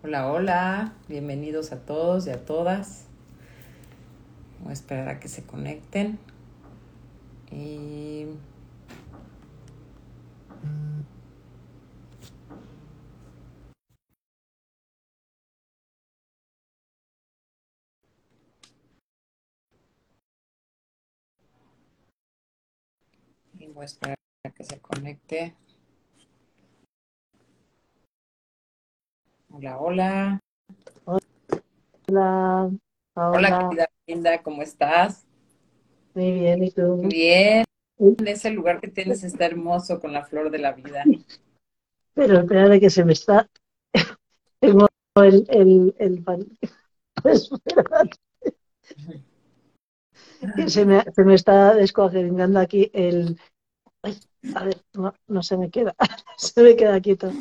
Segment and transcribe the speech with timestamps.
[0.00, 3.06] Hola, hola, bienvenidos a todos y a todas.
[4.60, 6.20] Voy a esperar a que se conecten.
[7.50, 8.26] Y
[23.74, 25.56] voy a esperar a que se conecte.
[29.50, 30.40] Hola, hola.
[31.04, 31.20] Hola,
[32.08, 32.78] Hola,
[33.14, 33.68] Paola.
[33.68, 35.26] querida Linda, ¿cómo estás?
[36.14, 36.96] Muy bien, ¿y tú?
[37.02, 37.64] Bien.
[38.24, 41.04] Ese lugar que tienes está hermoso con la flor de la vida.
[42.14, 43.48] Pero espérate que se me está.
[44.60, 46.24] Tengo el, el, el
[50.56, 53.38] que se me, se me está descuajeringando aquí el.
[54.02, 54.18] Ay,
[54.54, 55.94] a ver, no, no se me queda.
[56.36, 57.32] Se me queda quieto.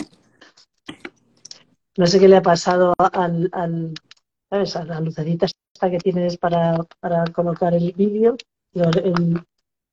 [1.97, 3.93] No sé qué le ha pasado al, al,
[4.49, 4.75] ¿sabes?
[4.75, 8.37] A la lucecita esta que tienes para, para colocar el vídeo,
[8.73, 9.43] el,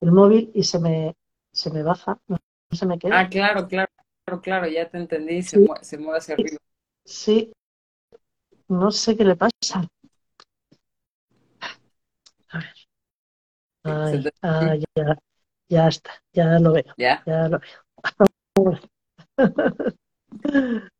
[0.00, 1.14] el móvil, y se me,
[1.52, 2.36] se me baja, no,
[2.70, 3.20] se me queda.
[3.20, 3.91] Ah, claro, claro,
[4.24, 5.42] claro, claro, ya te entendí.
[5.42, 6.58] Se Sí, mue- se mueve hacia arriba.
[7.05, 7.52] sí,
[8.68, 9.86] no sé qué le pasa.
[12.52, 12.74] A ver.
[13.84, 15.16] Ay, te- ah, ya,
[15.68, 17.22] ya está, ya lo veo, Ya.
[17.27, 17.61] ya lo
[18.56, 18.78] veo.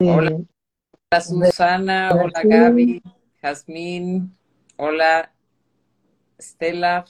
[0.00, 0.48] Hola, bien.
[1.20, 2.12] Susana.
[2.12, 3.02] Hola, Gaby.
[3.42, 4.32] Jazmín.
[4.76, 5.32] Hola,
[6.38, 7.04] Estela.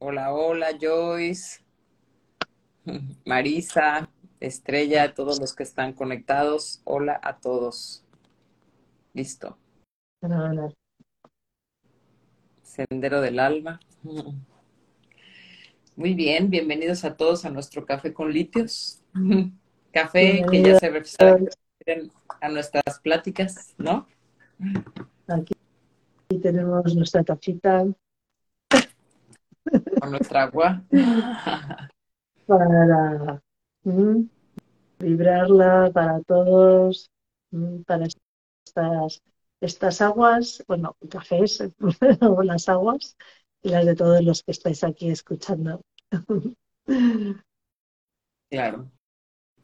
[0.00, 1.60] Hola, hola, Joyce.
[3.24, 6.80] Marisa, Estrella, todos los que están conectados.
[6.82, 8.04] Hola a todos.
[9.14, 9.56] Listo.
[12.64, 13.78] Sendero del alma.
[15.94, 19.04] Muy bien, bienvenidos a todos a nuestro café con litios.
[20.02, 24.06] Café que ya se refieren a nuestras pláticas, ¿no?
[25.26, 25.54] Aquí
[26.40, 27.84] tenemos nuestra tacita
[30.00, 30.84] Con nuestra agua.
[32.46, 33.42] para
[33.82, 34.22] mm,
[35.00, 37.10] vibrarla para todos,
[37.50, 38.06] mm, para
[38.64, 39.20] estas,
[39.60, 41.60] estas aguas, bueno, cafés
[42.20, 43.16] o las aguas
[43.62, 45.80] y las de todos los que estáis aquí escuchando.
[48.50, 48.90] Claro.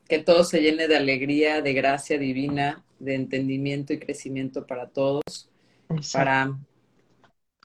[0.08, 5.50] Que todo se llene de alegría, de gracia divina, de entendimiento y crecimiento para todos,
[5.88, 6.12] Exacto.
[6.12, 6.58] para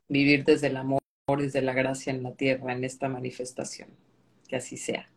[0.08, 1.02] vivir desde el amor,
[1.38, 3.90] desde la gracia en la tierra, en esta manifestación.
[4.48, 5.08] Que así sea.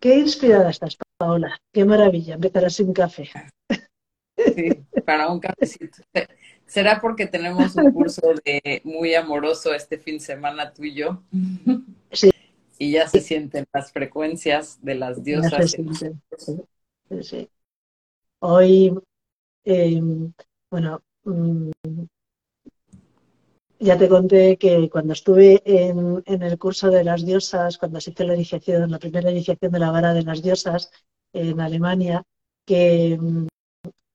[0.00, 1.58] Qué inspirada estás, Paola.
[1.72, 2.34] Qué maravilla.
[2.34, 3.28] Empezar así un café.
[4.36, 6.02] Sí, para un cafecito.
[6.66, 11.22] ¿Será porque tenemos un curso de muy amoroso este fin de semana tú y yo?
[12.10, 12.30] Sí,
[12.78, 15.76] Y ya se sienten las frecuencias de las diosas.
[16.38, 17.48] Sí, sí.
[18.40, 18.92] Hoy,
[19.64, 20.02] eh,
[20.70, 21.70] bueno, mm,
[23.78, 28.10] ya te conté que cuando estuve en, en el curso de las diosas, cuando se
[28.10, 30.90] hizo la iniciación, la primera iniciación de la vara de las diosas
[31.32, 32.22] en Alemania,
[32.66, 33.46] que mm,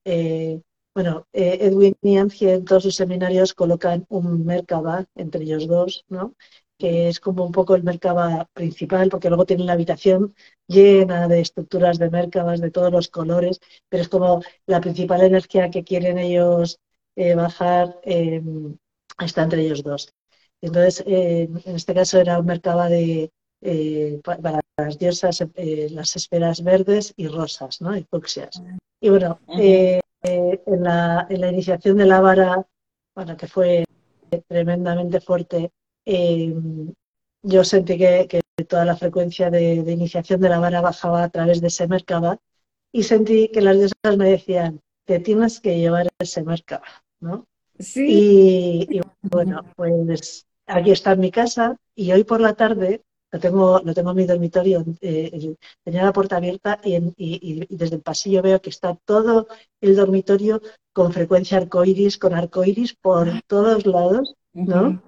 [0.04, 0.60] eh,
[0.94, 6.04] bueno, eh, Edwin y Angie en todos sus seminarios colocan un Merkaba entre ellos dos,
[6.08, 6.34] ¿no?
[6.82, 8.28] Que es como un poco el Merkaba
[8.60, 10.20] principal, porque luego tienen la habitación
[10.66, 14.28] llena de estructuras de Merkabas de todos los colores, pero es como
[14.66, 16.78] la principal energía que quieren ellos
[17.16, 18.42] eh, bajar eh,
[19.28, 20.02] está entre ellos dos.
[20.60, 25.44] Entonces, eh, en este caso era un Merkaba de, eh, pa- para las diosas,
[25.98, 27.96] las esferas verdes y rosas, ¿no?
[27.96, 28.62] Y fucsias.
[29.00, 29.40] Y bueno,
[30.24, 32.66] en la, en la iniciación de la vara,
[33.14, 33.84] bueno, que fue
[34.48, 35.70] tremendamente fuerte,
[36.06, 36.54] eh,
[37.42, 41.28] yo sentí que, que toda la frecuencia de, de iniciación de la vara bajaba a
[41.30, 42.38] través de ese Merkaba
[42.92, 46.86] y sentí que las diosas me decían, te tienes que llevar ese Merkaba,
[47.20, 47.46] ¿no?
[47.78, 48.06] Sí.
[48.90, 53.02] Y, y bueno, pues aquí está en mi casa y hoy por la tarde
[53.32, 57.40] lo tengo, lo tengo en mi dormitorio, eh, tenía la puerta abierta y, en- y-
[57.62, 59.48] y- y desde el pasillo veo que está todo
[59.80, 60.60] el dormitorio
[60.92, 64.34] con frecuencia arcoiris, con arcoiris por todos lados,
[64.66, 65.02] ¿no?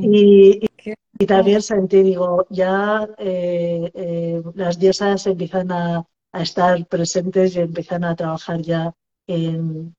[0.00, 6.42] Y, y- Qué y también sentí, digo, ya eh, eh, las diosas empiezan a, a
[6.42, 8.94] estar presentes y empiezan a trabajar ya
[9.26, 9.94] en,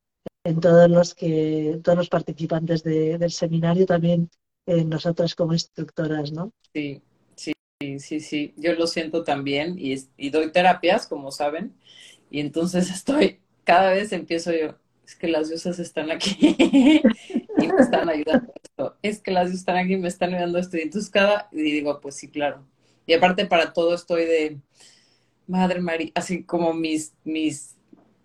[0.46, 4.30] en todos los que, todos los participantes de- del seminario, también
[4.66, 6.52] en nosotras como instructoras, ¿no?
[6.74, 7.02] Sí,
[7.36, 8.54] sí, sí, sí, sí.
[8.58, 11.76] Yo lo siento también y, y doy terapias, como saben,
[12.30, 17.02] y entonces estoy, cada vez empiezo yo, es que las diosas están aquí
[17.62, 20.82] y me están ayudando esto, es que las están aquí me están ayudando esto, y
[20.82, 21.12] entonces
[21.52, 22.66] y digo, pues sí, claro.
[23.06, 24.60] Y aparte para todo estoy de,
[25.50, 27.76] Madre María, así como mis, mis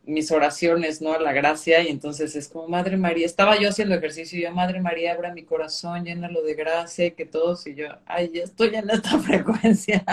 [0.06, 1.12] mis oraciones, ¿no?
[1.12, 4.52] A la gracia, y entonces es como, Madre María, estaba yo haciendo ejercicio y yo,
[4.52, 8.42] Madre María, abra mi corazón, llénalo de gracia, y que todos, y yo, ay, ya
[8.42, 10.04] estoy en esta frecuencia.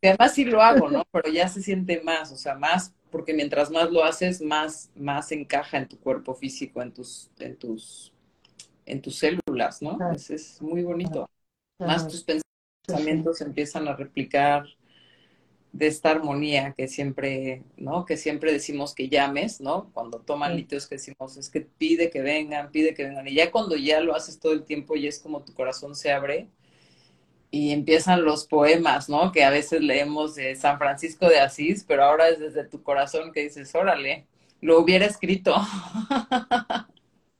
[0.00, 1.04] y además sí lo hago, ¿no?
[1.12, 5.30] Pero ya se siente más, o sea, más, porque mientras más lo haces, más, más
[5.32, 8.12] encaja en tu cuerpo físico, en tus, en tus,
[8.86, 9.98] en tus células, ¿no?
[10.14, 11.28] es muy bonito.
[11.78, 14.64] Más tus pensamientos empiezan a replicar
[15.72, 18.04] de esta armonía que siempre, ¿no?
[18.04, 19.90] Que siempre decimos que llames, ¿no?
[19.92, 23.26] Cuando toman litios que decimos, es que pide que vengan, pide que vengan.
[23.26, 26.12] Y ya cuando ya lo haces todo el tiempo y es como tu corazón se
[26.12, 26.48] abre
[27.50, 29.32] y empiezan los poemas, ¿no?
[29.32, 33.32] Que a veces leemos de San Francisco de Asís, pero ahora es desde tu corazón
[33.32, 34.26] que dices, órale,
[34.60, 35.54] lo hubiera escrito.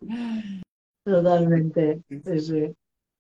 [1.05, 2.01] Totalmente.
[2.25, 2.53] Es,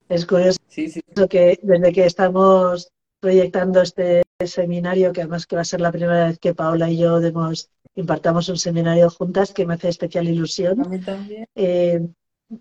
[0.08, 1.00] es curioso sí.
[1.28, 2.88] que desde que estamos
[3.20, 6.98] proyectando este seminario, que además que va a ser la primera vez que Paola y
[6.98, 10.80] yo demos, impartamos un seminario juntas, que me hace especial ilusión.
[10.80, 11.46] A mí también.
[11.54, 12.00] Eh,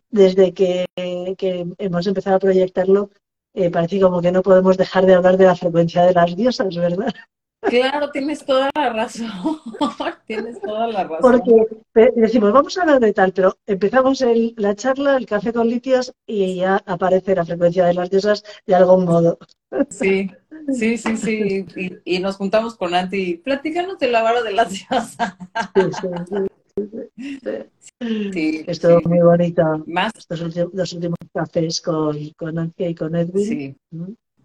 [0.09, 3.09] desde que, hemos empezado a proyectarlo,
[3.53, 6.75] eh, parece como que no podemos dejar de hablar de la frecuencia de las diosas,
[6.75, 7.13] ¿verdad?
[7.61, 9.29] Claro, tienes toda la razón.
[10.25, 11.19] tienes toda la razón.
[11.21, 15.67] Porque decimos, vamos a hablar de tal, pero empezamos el, la charla, el café con
[15.67, 19.37] litios, y ya aparece la frecuencia de las diosas de algún modo.
[19.89, 20.31] Sí,
[20.73, 21.65] sí, sí, sí.
[22.05, 25.17] Y, nos juntamos con Anti, platícanos de la vara de las diosas.
[25.75, 26.87] Sí,
[27.99, 28.63] sí, sí.
[28.67, 29.83] Estuvo muy bonito.
[29.87, 30.13] Más.
[30.15, 33.45] Estos últimos, los últimos cafés con, con Anti y con Edwin.
[33.45, 33.75] Sí.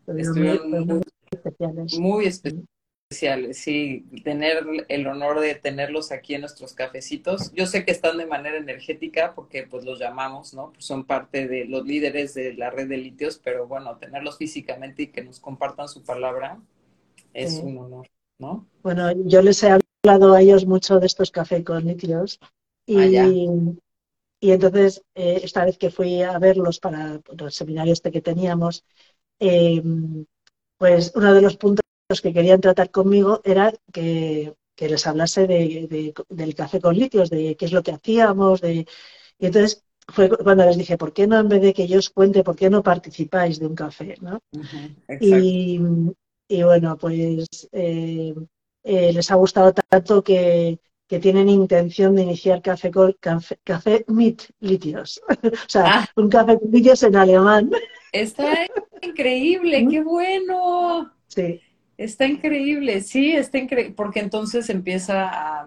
[0.06, 1.98] Estuvieron muy, especiales.
[1.98, 2.66] Muy especiales
[3.08, 7.52] especiales, sí, tener el honor de tenerlos aquí en nuestros cafecitos.
[7.52, 10.72] Yo sé que están de manera energética porque pues los llamamos, ¿no?
[10.72, 15.04] Pues son parte de los líderes de la red de litios, pero bueno, tenerlos físicamente
[15.04, 16.60] y que nos compartan su palabra
[17.32, 18.08] es un honor,
[18.38, 18.66] ¿no?
[18.82, 22.40] Bueno, yo les he hablado a ellos mucho de estos cafés con litios
[22.86, 23.28] y, ah,
[24.40, 28.84] y entonces eh, esta vez que fui a verlos para el seminario este que teníamos,
[29.38, 29.80] eh,
[30.76, 36.14] pues uno de los puntos los que querían tratar conmigo era que, les hablase de,
[36.28, 38.86] del café con litios, de qué es lo que hacíamos, de...
[39.38, 42.10] y entonces fue cuando les dije, ¿por qué no en vez de que yo os
[42.10, 44.16] cuente, por qué no participáis de un café?
[44.20, 44.40] ¿no?
[45.20, 45.78] y,
[46.62, 48.34] bueno, pues eh,
[48.84, 54.42] eh, les ha gustado tanto que, tienen intención de iniciar café con café, café mit
[54.58, 56.08] litios, o sea, ah.
[56.16, 57.70] un café con litios en alemán.
[58.12, 58.66] Está
[59.02, 61.12] increíble, qué bueno.
[61.28, 61.60] Sí.
[61.96, 65.62] Está increíble, sí, está increíble, porque entonces empieza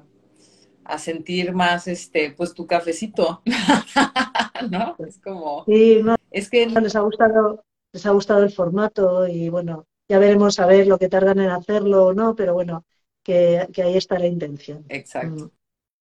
[0.85, 3.43] a, sentir más, este, pues tu cafecito,
[4.71, 4.95] ¿no?
[5.05, 9.85] Es como, sí, es que les ha gustado, les ha gustado el formato y bueno,
[10.07, 12.85] ya veremos a ver lo que tardan en hacerlo o no, pero bueno,
[13.23, 14.83] que, ahí está la intención.
[14.89, 15.45] Exacto.
[15.45, 15.51] Mm.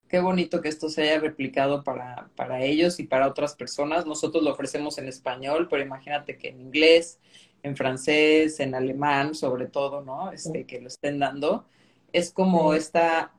[0.09, 4.07] Qué bonito que esto se haya replicado para, para ellos y para otras personas.
[4.07, 7.19] Nosotros lo ofrecemos en español, pero imagínate que en inglés,
[7.63, 10.33] en francés, en alemán, sobre todo, ¿no?
[10.33, 11.67] Este, que lo estén dando.
[12.13, 13.33] Es como esta,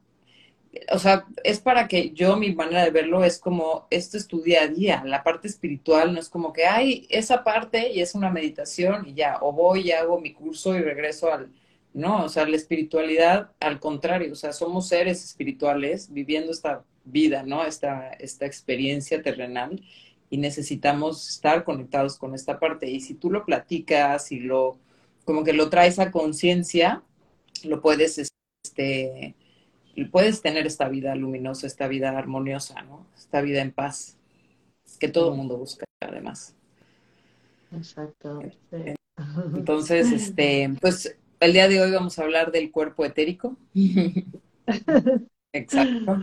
[0.91, 4.41] o sea, es para que yo, mi manera de verlo es como, esto es tu
[4.41, 8.15] día a día, la parte espiritual no es como que hay esa parte y es
[8.15, 11.51] una meditación y ya, o voy y hago mi curso y regreso al,
[11.93, 17.43] no, o sea, la espiritualidad, al contrario, o sea, somos seres espirituales viviendo esta vida,
[17.43, 17.65] ¿no?
[17.65, 19.81] Esta, esta experiencia terrenal
[20.29, 22.89] y necesitamos estar conectados con esta parte.
[22.89, 24.77] Y si tú lo platicas y lo,
[25.25, 27.03] como que lo traes a conciencia,
[27.63, 28.31] lo puedes,
[28.63, 29.35] este,
[30.11, 33.05] puedes tener esta vida luminosa, esta vida armoniosa, ¿no?
[33.17, 34.17] Esta vida en paz,
[34.99, 36.55] que todo el mundo busca, además.
[37.75, 38.41] Exacto.
[38.71, 38.95] Eh,
[39.55, 43.57] entonces, este, pues el día de hoy vamos a hablar del cuerpo etérico.
[45.53, 46.21] Exacto.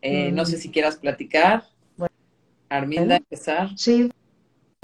[0.00, 1.64] Eh, no sé si quieras platicar.
[2.76, 3.70] Arminda, empezar.
[3.76, 4.10] Sí.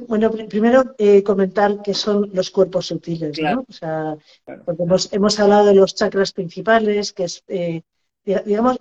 [0.06, 3.64] Bueno, primero eh, comentar qué son los cuerpos sutiles, ¿no?
[3.68, 4.16] O sea,
[4.64, 7.82] porque hemos, hablado de los chakras principales, que es, eh,
[8.24, 8.78] digamos,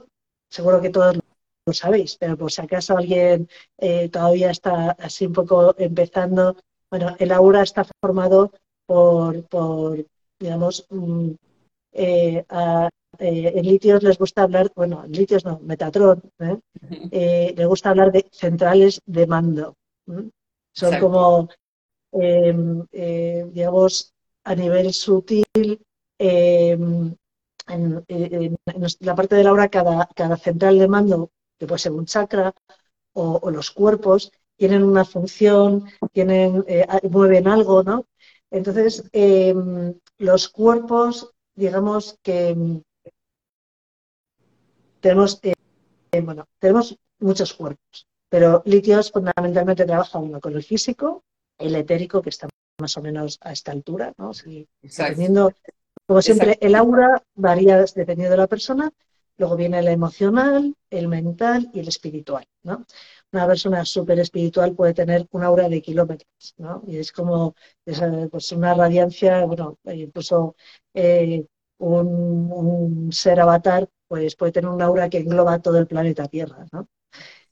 [0.50, 1.18] seguro que todos
[1.66, 6.56] lo sabéis, pero por si acaso alguien eh, todavía está así un poco empezando,
[6.90, 8.52] bueno, el aura está formado
[8.86, 10.06] por, por
[10.40, 10.86] digamos,
[12.50, 12.90] a,
[13.20, 16.58] eh, en litios les gusta hablar, bueno, en litios no, Metatron, ¿eh?
[17.12, 19.76] eh les gusta hablar de centrales de mando.
[20.74, 21.50] Son como,
[22.12, 24.14] em, eh, digamos,
[24.44, 25.82] a nivel sutil,
[26.20, 27.16] em,
[27.68, 28.06] en,
[29.00, 32.54] la parte de la hora, cada, cada central de mando, que puede ser un chakra,
[33.14, 36.64] o, los cuerpos, tienen una función, tienen,
[37.10, 38.06] mueven algo, ¿no?
[38.52, 42.56] Entonces, em, los cuerpos, digamos que
[45.02, 51.24] tenemos, eh, bueno, tenemos muchos cuerpos, pero litios fundamentalmente trabaja uno con el físico,
[51.58, 52.48] el etérico, que está
[52.80, 54.32] más o menos a esta altura, ¿no?
[54.82, 55.52] dependiendo,
[56.06, 58.92] como siempre, el aura varía dependiendo de la persona,
[59.38, 62.86] luego viene el emocional, el mental y el espiritual, ¿no?
[63.32, 66.82] Una persona súper espiritual puede tener un aura de kilómetros, ¿no?
[66.88, 70.56] Y es como pues una radiancia, bueno, incluso
[70.94, 71.46] eh,
[71.80, 76.88] un, ser avatar pues puede tener un aura que engloba todo el planeta Tierra, ¿no?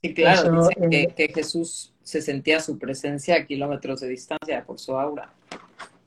[0.02, 4.96] Sí, claro, eh, que, Jesús se sentía su presencia a kilómetros de distancia por su
[4.96, 5.34] aura.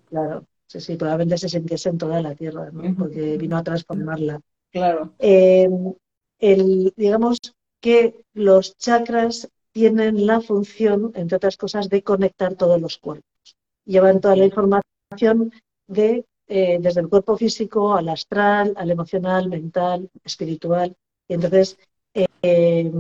[0.09, 2.95] Claro, sí, sí, probablemente se sintiese en toda la Tierra, ¿no?
[2.95, 4.41] Porque vino a transformarla.
[4.71, 5.13] Claro.
[5.19, 5.93] Em,
[6.39, 7.39] el, digamos
[7.79, 9.49] que los chakras
[9.79, 13.55] tienen la función, entre otras cosas, de conectar todos los cuerpos.
[13.86, 15.53] Llevan toda la información
[15.88, 20.93] de eh, desde el cuerpo físico al astral, al emocional, mental, espiritual.
[21.29, 21.77] Y entonces,
[22.13, 22.91] eh,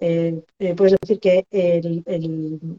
[0.00, 0.42] eh,
[0.76, 1.46] puedes decir que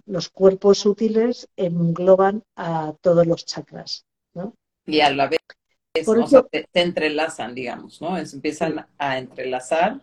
[0.06, 4.06] los cuerpos sutiles engloban a todos los chakras.
[4.36, 4.53] ¿no?
[4.86, 5.39] Y a la vez
[5.96, 8.15] se, entrelazan, digamos, ¿no?
[8.15, 10.01] empiezan a entrelazar,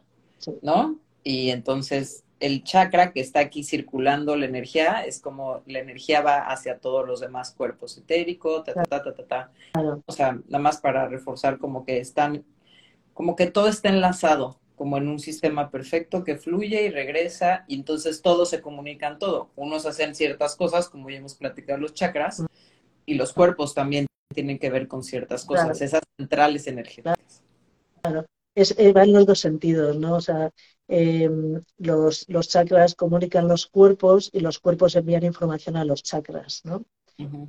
[0.63, 0.99] ¿no?
[1.23, 6.39] Y entonces el chakra que está aquí circulando la energía es como la energía va
[6.39, 9.51] hacia todos los demás cuerpos etéricos, ta, ta, ta, ta, ta,
[10.07, 12.45] O sea, nada más para reforzar como que están,
[13.15, 17.77] como que todo está enlazado, como en un sistema perfecto que fluye y regresa, y
[17.77, 19.51] entonces todos se comunican todo.
[19.57, 22.45] Unos hacen ciertas cosas, como ya hemos platicado los chakras,
[23.07, 27.43] y los cuerpos también tienen que ver con ciertas cosas, esas centrales energéticas.
[28.03, 28.27] Claro.
[28.57, 30.17] Es, eh, va en los dos sentidos, ¿no?
[30.17, 30.51] O sea,
[30.89, 36.63] Em, los, los, chakras comunican los cuerpos y los cuerpos envían información a los chakras,
[36.65, 36.85] ¿no?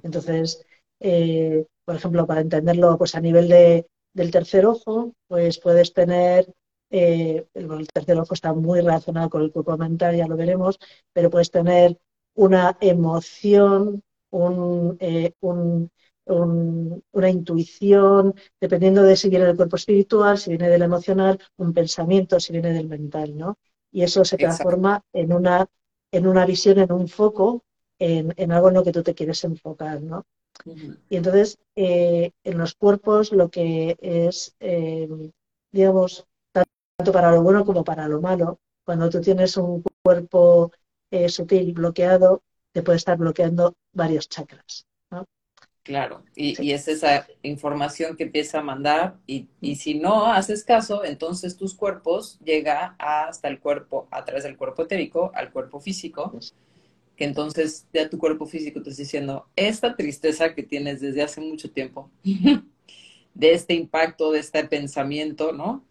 [0.02, 0.66] Entonces,
[1.00, 6.52] eh, por ejemplo, para entenderlo pues a nivel de, del tercer ojo, pues puedes tener,
[6.90, 10.80] eh, el tercer ojo está muy relacionado con el cuerpo mental, ya lo veremos,
[11.14, 12.00] pero puedes tener
[12.34, 15.92] una emoción, un, eh, un
[16.28, 22.40] una intuición, dependiendo de si viene del cuerpo espiritual, si viene del emocional, un pensamiento,
[22.40, 23.58] si viene del mental, ¿no?
[23.92, 25.68] Y eso se transforma en una,
[26.12, 27.64] en una visión, en un foco,
[28.00, 30.26] en, algo en lo que tú te quieres enfocar, ¿no?
[31.10, 35.08] Y entonces, eh, en los cuerpos lo que es, eh,
[35.72, 40.72] digamos, tanto para lo bueno como para lo malo, cuando tú tienes un cuerpo
[41.12, 42.42] eh, sutil bloqueado,
[42.72, 44.87] te puede estar bloqueando varios chakras.
[45.88, 51.56] Claro, y, es esa información que empieza a mandar y, si no haces caso, entonces
[51.56, 56.38] tus cuerpos llega hasta el cuerpo, a través del cuerpo etérico, al cuerpo físico,
[57.15, 61.39] que entonces ya tu cuerpo físico te está diciendo, esta tristeza que tienes desde hace
[61.39, 62.12] mucho tiempo,
[63.34, 65.86] de este impacto, de este pensamiento, ¿no?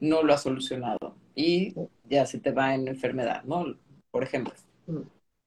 [0.00, 1.74] No lo ha solucionado y
[2.08, 3.76] ya se te va en enfermedad, ¿no?
[4.10, 4.54] Por ejemplo.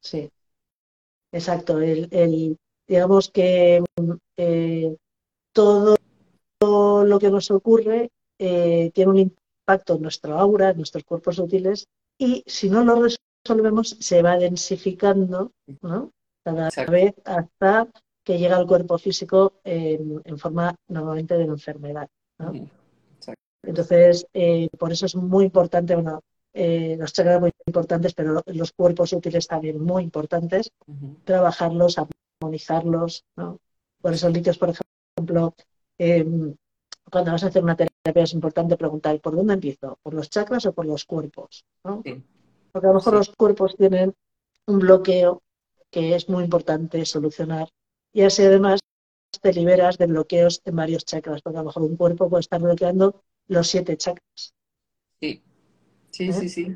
[0.02, 0.30] Sí,
[1.32, 1.82] exacto.
[1.82, 3.84] el, digamos que
[4.38, 4.96] eh,
[5.52, 5.98] todo,
[6.60, 11.88] lo que nos ocurre eh, tiene un impacto en nuestra aura, en nuestros cuerpos sutiles,
[12.18, 15.52] y si no lo resolvemos, se va densificando
[15.82, 16.12] ¿no?
[16.44, 17.88] cada vez hasta
[18.24, 22.08] que llega al cuerpo físico en, forma normalmente de enfermedad.
[23.64, 26.22] Entonces, eh, por eso es muy importante, bueno,
[26.54, 30.72] los chakras muy importantes, pero los cuerpos útiles también muy importantes,
[31.24, 32.08] trabajarlos a
[32.40, 33.26] armonizarlos.
[33.36, 33.60] ¿no?
[34.02, 35.56] Por eso, litios, por ejemplo,
[35.98, 36.56] em,
[37.12, 39.98] cuando vas a hacer una terapia es importante preguntar, ¿por dónde empiezo?
[40.02, 41.66] ¿Por los chakras o por los cuerpos?
[41.82, 44.14] Porque a lo mejor los cuerpos tienen
[44.66, 45.42] un bloqueo
[45.90, 47.70] que es muy importante solucionar.
[48.14, 48.80] Y así además
[49.42, 52.62] te liberas de bloqueos en varios chakras, porque a lo mejor un cuerpo puede estar
[52.62, 54.54] bloqueando los siete chakras.
[55.20, 55.44] Sí,
[56.12, 56.34] sí, ¿Eh?
[56.34, 56.76] sí, sí.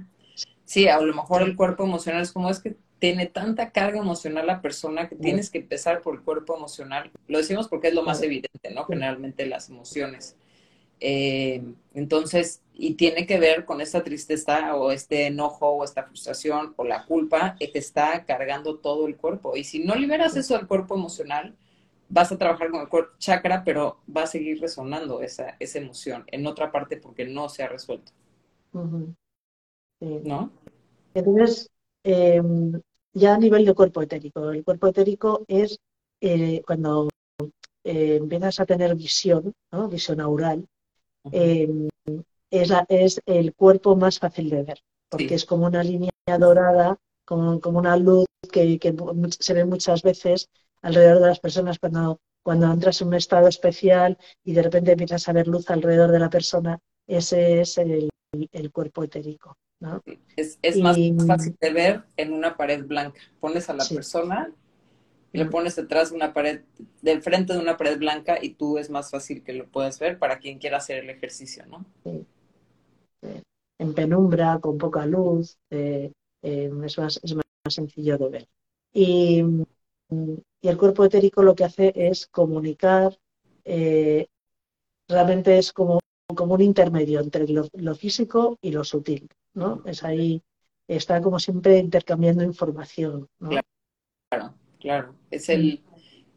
[0.64, 4.46] Sí, a lo mejor el cuerpo emocional es como es que tiene tanta carga emocional
[4.46, 7.10] la persona que tienes que empezar por el cuerpo emocional.
[7.28, 8.86] Lo decimos porque es lo más evidente, ¿no?
[8.86, 10.36] Generalmente las emociones.
[11.00, 11.64] Eh,
[11.96, 16.84] entonces, y tiene que ver con esta tristeza o este enojo o esta frustración o
[16.84, 19.58] la culpa que está cargando todo el cuerpo.
[19.58, 21.56] Y si no liberas eso del cuerpo emocional,
[22.08, 26.24] vas a trabajar con el cuerpo chakra, pero va a seguir resonando esa, esa emoción
[26.28, 28.12] en otra parte porque no se ha resuelto.
[28.72, 30.52] ¿No?
[31.16, 31.68] Entonces,
[32.04, 32.80] em,
[33.14, 34.52] ya a nivel de cuerpo etérico.
[34.52, 35.80] El cuerpo etérico es
[36.22, 37.10] eh, cuando
[37.84, 39.90] eh, empiezas a tener visión, ¿no?
[39.90, 40.68] visión aural,
[41.32, 41.90] em,
[42.50, 47.60] es, es, el cuerpo más fácil de ver, porque es como una línea dorada, como,
[47.60, 48.80] como una luz que,
[49.40, 50.50] se ve muchas veces
[50.82, 55.28] alrededor de las personas cuando, cuando entras en un estado especial y de repente empiezas
[55.28, 56.80] a ver luz alrededor de la persona.
[57.08, 58.10] Ese es el,
[58.52, 59.58] el cuerpo etérico.
[59.82, 60.02] ¿No?
[60.36, 60.98] Es, más
[61.28, 63.20] fácil de ver en una pared blanca.
[63.40, 64.54] Pones a la persona
[65.34, 66.62] y le pones detrás de una pared,
[67.02, 70.20] del frente de una pared blanca y tú es más fácil que lo puedas ver
[70.20, 71.86] para quien quiera hacer el ejercicio, ¿no?
[73.80, 76.12] En penumbra, con poca luz, eh,
[76.44, 78.48] eh, es, más, es más sencillo de ver.
[78.94, 79.44] Y,
[80.62, 83.18] el cuerpo etérico lo que hace es comunicar,
[83.64, 84.28] eh,
[85.08, 86.00] realmente es como,
[86.36, 89.84] como un intermedio entre lo, físico y lo sutil, ¿no?
[89.86, 90.42] Es ahí,
[90.88, 93.28] está como siempre intercambiando información,
[94.30, 95.84] Claro, claro, es el,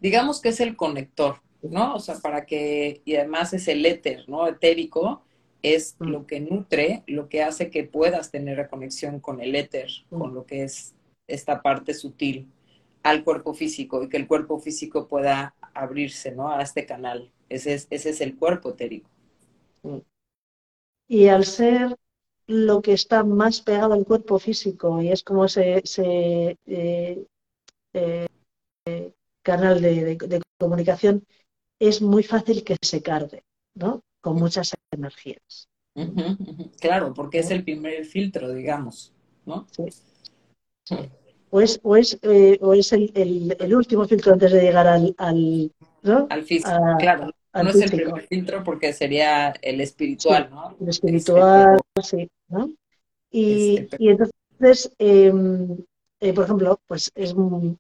[0.01, 1.95] digamos que es el conector, ¿no?
[1.95, 4.49] O sea, para que, y además es el éter, ¿no?
[4.49, 5.23] Etérico,
[5.63, 6.05] es mm.
[6.05, 10.19] lo que nutre, lo que hace que puedas tener la conexión con el éter, mm.
[10.19, 10.95] con lo que es
[11.27, 12.49] esta parte sutil
[13.03, 16.51] al cuerpo físico y que el cuerpo físico pueda abrirse ¿no?
[16.51, 17.31] a este canal.
[17.49, 19.11] Ese es, ese es el cuerpo etérico.
[19.83, 19.99] Mm.
[21.09, 21.97] Y al ser
[22.47, 25.83] lo que está más pegado al cuerpo físico y es como ese,
[26.67, 27.25] eh,
[27.95, 28.27] eh,
[29.43, 31.25] canal de, comunicación,
[31.79, 33.43] es muy fácil que se cargue,
[33.75, 34.03] ¿no?
[34.21, 35.69] Con muchas energías.
[36.81, 39.13] Claro, porque es el primer filtro, digamos,
[39.45, 39.67] ¿no?
[39.71, 39.85] Sí.
[41.51, 45.15] O es, o es, eh, o es el, el, último filtro antes de llegar al,
[45.19, 45.71] al,
[46.03, 46.27] ¿no?
[46.29, 47.31] al físico, claro.
[47.55, 50.77] no es el primer filtro porque sería el espiritual, ¿no?
[50.81, 52.71] El espiritual, sí, ¿no?
[53.31, 55.85] Y, este, y entonces, em,
[56.21, 57.79] eh, por ejemplo, pues es muy,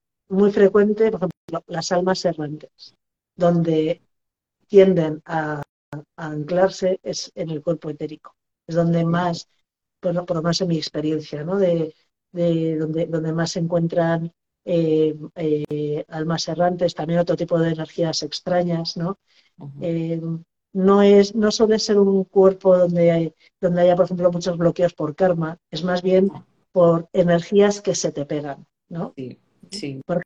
[0.52, 2.94] frecuente, por ejemplo, las almas errantes,
[3.36, 4.02] donde
[4.68, 5.62] tienden a,
[6.16, 8.34] anclarse es en el cuerpo etérico.
[8.66, 9.48] Es donde más,
[10.02, 11.56] bueno, por lo menos en mi experiencia, ¿no?
[11.56, 11.94] De,
[12.32, 14.32] de donde, donde más se encuentran
[14.64, 19.18] eh, eh, almas errantes, también otro tipo de energías extrañas, ¿no?
[19.80, 20.20] Eh,
[20.74, 24.92] no, es, no suele ser un cuerpo donde, hay, donde haya, por ejemplo, muchos bloqueos
[24.92, 26.30] por karma, es más bien
[26.72, 29.14] por energías que se te pegan, ¿no?
[29.16, 29.38] Sí,
[29.70, 30.00] sí.
[30.04, 30.22] Por,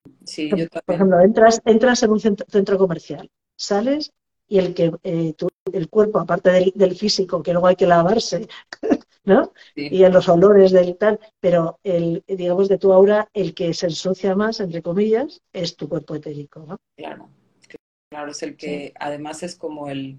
[0.88, 4.12] ejemplo, entras, entras en un centro, comercial, sales
[4.48, 8.48] y el que el cuerpo, aparte del, del, físico, que luego hay que lavarse,
[9.24, 9.52] ¿no?
[9.76, 13.86] Y en los olores del tal, pero el, digamos, de tu aura, el que se
[13.86, 16.78] ensucia más, entre comillas, es tu cuerpo etérico, ¿no?
[16.96, 17.28] Claro,
[18.10, 20.18] claro, es el que además es como el...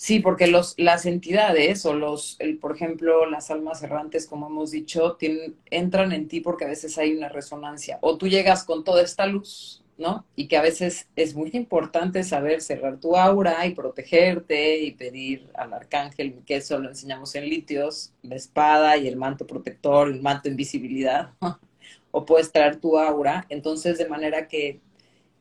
[0.00, 4.70] Sí, porque los, las entidades o los, el, por ejemplo, las almas errantes, como hemos
[4.70, 7.98] dicho, tienen, entran en ti porque a veces hay una resonancia.
[8.00, 10.24] O tú llegas con toda esta luz, ¿no?
[10.36, 15.50] Y que a veces es muy importante saber cerrar tu aura y protegerte y pedir
[15.52, 20.22] al arcángel, que eso lo enseñamos en litios, la espada y el manto protector, el
[20.22, 21.34] manto invisibilidad,
[22.10, 24.80] o puedes traer tu aura, entonces de manera que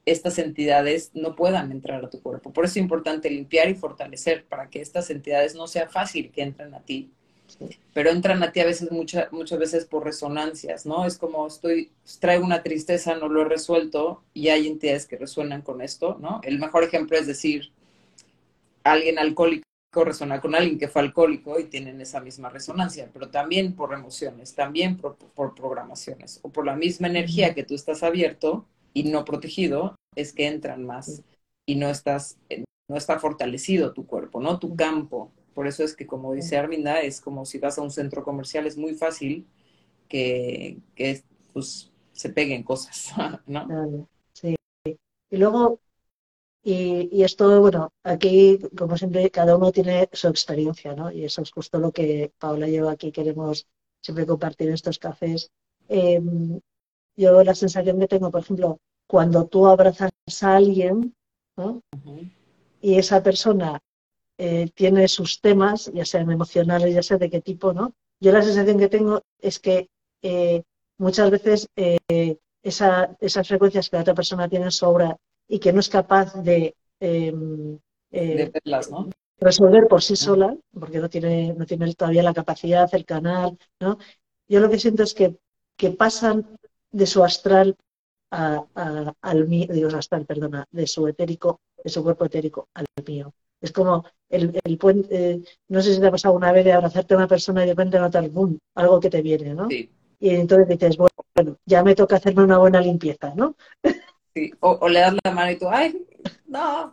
[0.05, 2.51] estas entidades no puedan entrar a tu cuerpo.
[2.51, 6.41] Por eso es importante limpiar y fortalecer para que estas entidades no sea fácil que
[6.41, 7.11] entren a ti
[7.93, 11.05] pero entran a ti a veces, muchas muchas veces por resonancias, ¿no?
[11.05, 15.61] Es como estoy, traigo una tristeza, no lo he resuelto y hay entidades que resuenan
[15.61, 16.41] con esto, ¿no?
[16.43, 17.71] El mejor ejemplo es decir,
[18.83, 23.73] alguien alcohólico resuena con alguien que fue alcohólico y tienen esa misma resonancia, pero también
[23.73, 28.65] por emociones, también por, por programaciones o por la misma energía que tú estás abierto
[28.93, 31.23] y no protegido, es que entran más
[31.65, 32.37] y no estás,
[32.87, 34.59] no está fortalecido tu cuerpo, ¿no?
[34.59, 37.91] Tu campo por eso es que, como dice Arminda, es como si vas a un
[37.91, 39.45] centro comercial, es muy fácil
[40.07, 40.77] que,
[41.51, 43.11] pues, se peguen cosas,
[43.45, 44.07] ¿no?
[44.31, 44.55] Sí.
[44.85, 45.81] Y luego,
[46.63, 51.11] y, esto, bueno, aquí, como siempre, cada uno tiene su experiencia, ¿no?
[51.11, 53.67] Y eso es justo lo que Paula y yo aquí queremos
[54.01, 55.51] siempre compartir en estos cafés.
[55.89, 56.61] Em,
[57.19, 61.13] yo la sensación que tengo, por ejemplo, cuando tú abrazas a alguien,
[61.57, 61.81] ¿no?
[62.81, 63.79] Y esa persona
[64.37, 67.93] eh, tiene sus temas, ya sean emocionales, ya sea de qué tipo, ¿no?
[68.21, 69.89] Yo la sensación que tengo es que
[70.21, 70.63] eh,
[70.97, 75.59] muchas veces eh, esa, esas frecuencias que la otra persona tiene en su obra y
[75.59, 77.79] que no es capaz de, em,
[79.41, 83.97] resolver por sí sola, porque no tiene, no tiene todavía la capacidad, el canal, ¿no?
[84.47, 85.37] Yo lo que siento es que,
[85.75, 86.57] que pasan
[86.91, 87.75] de su astral
[88.31, 93.33] al mío, digo astral, perdona, de su etérico, de su cuerpo etérico al mío.
[93.61, 96.73] Es como el, el puente, eh, no sé si te ha pasado una vez de
[96.73, 99.67] abrazarte a una persona y de repente notar boom, algo que te viene, ¿no?
[99.69, 99.89] Sí.
[100.19, 103.55] Y entonces dices, bueno, ya me toca hacerme una buena limpieza, ¿no?
[104.33, 106.05] Sí, o, le das la mano y tú, ¡ay!
[106.47, 106.91] No.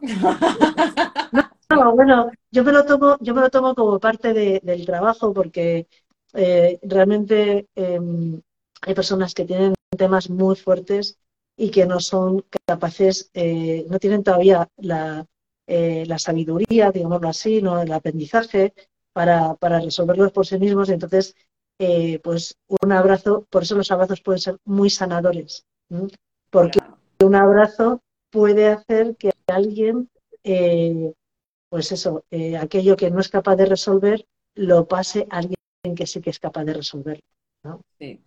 [1.70, 5.88] no, bueno, yo me lo tomo, yo me lo tomo como parte del trabajo porque
[6.35, 8.40] eh, realmente em,
[8.87, 11.18] hay personas que tienen temas muy fuertes
[11.57, 15.27] y que no son capaces, eh, no tienen todavía la,
[15.66, 17.83] eh, la sabiduría, digámoslo así, ¿no?
[17.83, 18.75] el aprendizaje
[19.12, 20.88] para, para resolverlos por sí mismos.
[20.88, 21.35] Y entonces,
[21.81, 25.64] eh, pues un abrazo, por eso los abrazos pueden ser muy sanadores,
[26.51, 26.79] porque
[27.25, 30.09] un abrazo puede hacer que alguien,
[31.68, 32.25] pues eso,
[32.61, 35.57] aquello que no es capaz de resolver, lo pase a alguien
[35.96, 37.25] que sí que es capaz de resolverlo.
[37.64, 37.81] ¿no?
[37.99, 38.20] Sí.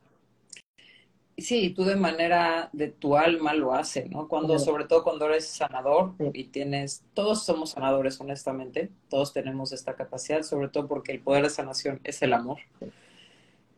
[1.41, 4.27] Sí, tú de manera de tu alma lo haces, ¿no?
[4.27, 9.95] Cuando, sobre todo cuando eres sanador y tienes, todos somos sanadores, honestamente, todos tenemos esta
[9.95, 12.59] capacidad, sobre todo porque el poder de sanación es el amor.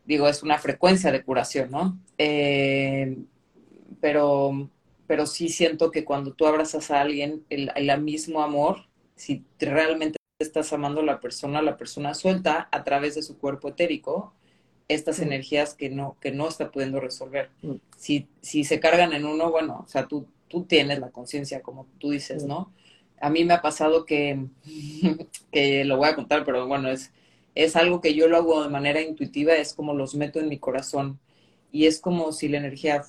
[0.05, 1.99] Digo, es una frecuencia de curación, ¿no?
[2.17, 3.17] Eh,
[3.99, 4.69] pero,
[5.07, 10.17] pero sí siento que cuando tú abrazas a alguien, el, el mismo amor, si realmente
[10.39, 14.33] estás amando a la persona, la persona suelta a través de su cuerpo etérico
[14.93, 17.49] estas energías que no, que no está pudiendo resolver.
[17.97, 21.87] Si, si se cargan en uno, bueno, o sea, tú, tú tienes la conciencia, como
[21.99, 22.71] tú dices, ¿no?
[23.19, 24.45] A mí me ha pasado que,
[25.51, 27.11] que lo voy a contar, pero bueno, es,
[27.55, 30.57] es algo que yo lo hago de manera intuitiva, es como los meto en mi
[30.57, 31.19] corazón
[31.71, 33.03] y es como si la energía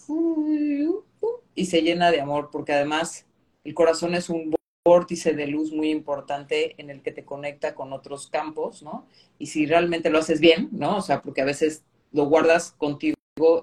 [1.55, 3.27] y se llena de amor, porque además
[3.65, 7.93] el corazón es un vórtice de luz muy importante en el que te conecta con
[7.93, 9.07] otros campos, ¿no?
[9.39, 10.97] Y si realmente lo haces bien, ¿no?
[10.97, 13.17] O sea, porque a veces lo guardas contigo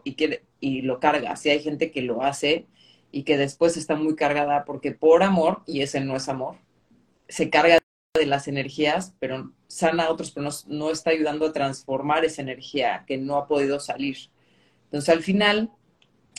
[0.04, 1.46] y, que, y lo cargas.
[1.46, 2.68] Y hay gente que lo hace
[3.12, 6.56] y que después está muy cargada porque por amor, y ese no es amor,
[7.28, 7.80] se carga
[8.14, 12.42] de las energías, pero sana a otros, pero no, no está ayudando a transformar esa
[12.42, 14.18] energía que no ha podido salir.
[14.86, 15.72] Entonces, al final,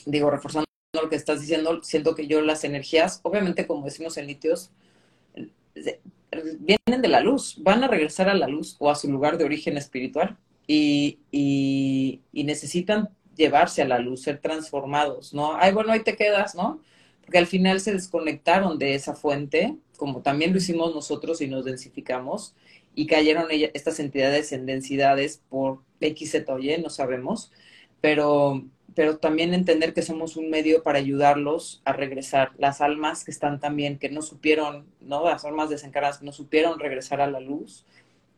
[0.06, 4.26] digo, reforzando lo que estás diciendo, siento que yo las energías, obviamente como decimos en
[4.26, 4.70] litios,
[6.58, 9.44] vienen de la luz, van a regresar a la luz o a su lugar de
[9.44, 15.54] origen espiritual y, y, necesitan llevarse a la luz, ser transformados, ¿no?
[15.56, 16.80] Ay, bueno, ahí te quedas, ¿no?
[17.22, 21.64] Porque al final se desconectaron de esa fuente, como también lo hicimos nosotros y nos
[21.64, 22.54] densificamos,
[22.94, 27.52] y cayeron estas entidades en densidades por X, Z o Y, no sabemos,
[28.00, 28.64] pero
[29.00, 32.52] pero también entender que somos un medio para ayudarlos a regresar.
[32.58, 35.24] Las almas que están también, que no supieron, ¿no?
[35.24, 37.86] Las almas desencarnadas que no supieron regresar a la luz,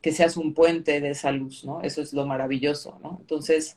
[0.00, 1.82] que seas un puente de esa luz, ¿no?
[1.82, 3.16] Eso es lo maravilloso, ¿no?
[3.20, 3.76] Entonces,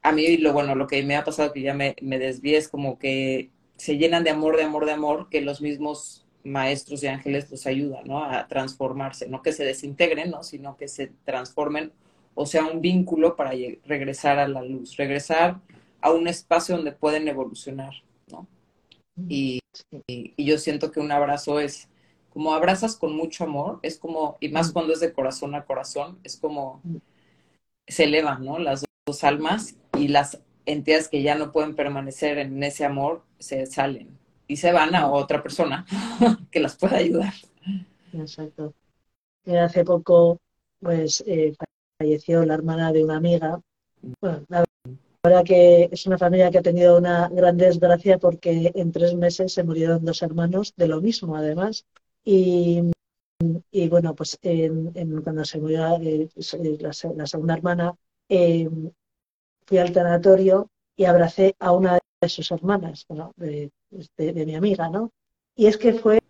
[0.00, 2.98] a mí lo bueno, lo que me ha pasado que ya me, me es como
[2.98, 7.50] que se llenan de amor, de amor, de amor, que los mismos maestros y ángeles
[7.50, 8.24] los ayudan, ¿no?
[8.24, 10.42] A transformarse, no que se desintegren, ¿no?
[10.42, 11.92] Sino que se transformen
[12.34, 13.50] o sea un vínculo para
[13.84, 15.60] regresar a la luz, regresar
[16.00, 17.92] a un espacio donde pueden evolucionar,
[18.30, 18.46] ¿no?
[19.28, 19.60] Y,
[20.36, 21.88] yo siento que un abrazo es
[22.30, 26.18] como abrazas con mucho amor, es como, y más cuando es de corazón a corazón,
[26.22, 26.82] es como
[27.86, 28.58] se elevan, ¿no?
[28.58, 33.66] Las dos almas y las entidades que ya no pueden permanecer en ese amor se
[33.66, 35.86] salen y se van a otra persona
[36.50, 37.32] que las pueda ayudar.
[38.12, 38.74] Exacto.
[39.46, 40.38] Hace poco,
[40.80, 41.54] pues, eh,
[41.98, 43.60] falleció la hermana de una amiga.
[44.20, 44.64] Bueno, la
[45.26, 49.52] verdad que es una familia que ha tenido una gran desgracia porque en tres meses
[49.52, 51.84] se murieron dos hermanos de lo mismo, además.
[52.24, 52.82] Y,
[53.90, 54.38] bueno, pues
[55.24, 56.28] cuando se murió eh,
[56.80, 56.92] la,
[57.26, 57.94] segunda hermana,
[58.28, 58.68] eh,
[59.66, 63.70] fui al tanatorio y abracé a una de sus hermanas, de,
[64.18, 65.12] mi amiga, ¿no?
[65.54, 66.20] Y es que fue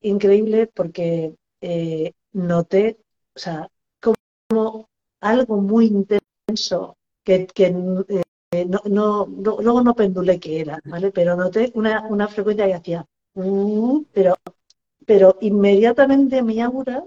[0.00, 2.98] increíble porque eh, noté,
[3.34, 3.68] o sea,
[4.00, 4.88] como
[5.20, 7.46] algo muy intenso que,
[8.52, 9.26] eh, no, no,
[9.60, 11.12] luego no pendulé que era, ¿vale?
[11.12, 14.34] Pero noté una, una frecuencia que hacía, mm", pero,
[15.06, 17.04] pero inmediatamente mi aura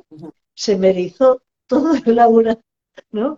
[0.56, 2.60] se me erizó todo el aura,
[3.12, 3.38] ¿no?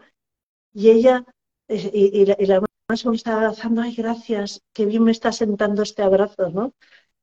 [0.74, 1.26] Y ella,
[1.68, 5.32] eh, y, la, y la hermana me estaba abrazando, ay, gracias, qué bien me está
[5.32, 6.74] sentando este abrazo, ¿no?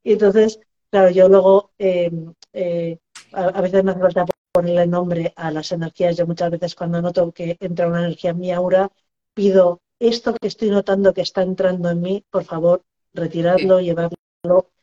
[0.03, 0.61] Y entonces,
[0.91, 2.99] claro, yo luego, em, eh,
[3.33, 6.17] a, veces me hace falta ponerle nombre a las energías.
[6.17, 8.91] Yo muchas veces cuando noto que entra una energía en mi aura,
[9.35, 14.17] pido esto que estoy notando que está entrando en mí, por favor, retirarlo, llevarlo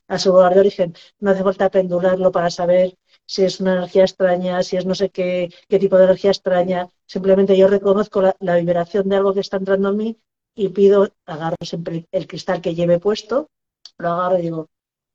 [0.08, 0.96] a su lugar de origen.
[1.20, 5.10] No hace falta pendularlo para saber si es una energía extraña, si es no sé
[5.10, 6.90] qué, qué tipo de energía extraña.
[7.06, 10.18] Simplemente yo reconozco la, vibración de algo que está entrando en mí
[10.56, 13.50] y pido, agarro siempre el cristal que lleve puesto,
[13.98, 14.68] lo agarro y digo,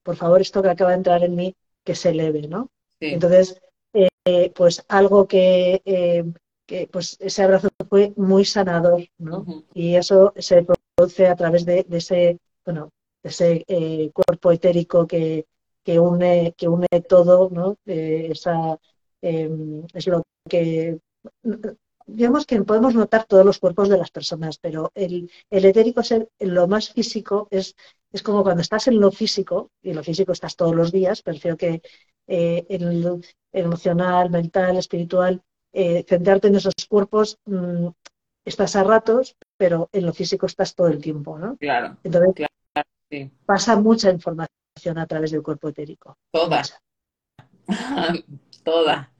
[0.03, 2.70] por favor, esto que acaba de entrar en mí, que se eleve, ¿no?
[3.01, 3.61] Entonces,
[4.27, 6.25] eh, pues algo que, eh,
[6.66, 9.44] que, pues ese abrazo fue muy sanador, ¿no?
[9.74, 12.90] Y eso se produce a través de, ese, bueno,
[13.22, 15.46] ese eh, cuerpo etérico que,
[15.83, 17.77] que, une, que une todo, ¿no?
[17.87, 18.79] esa,
[19.22, 20.98] em, es lo que
[22.07, 26.14] digamos que podemos notar todos los cuerpos de las personas, pero el, el etérico es
[26.40, 27.74] lo más físico, es,
[28.12, 31.22] es como cuando estás en lo físico, y en lo físico estás todos los días,
[31.22, 31.83] prefiero que
[32.27, 33.22] eh, el,
[33.53, 35.42] emocional, mental, espiritual,
[35.77, 37.89] eh, centrarte en esos cuerpos, mm,
[38.45, 41.57] estás a ratos, pero en lo físico estás todo el tiempo, ¿no?
[41.57, 41.97] Claro.
[42.05, 42.89] Entonces, claro,
[43.45, 44.49] pasa mucha información
[44.97, 46.17] a través del cuerpo etérico.
[46.33, 46.63] Toda.
[48.63, 49.11] Toda.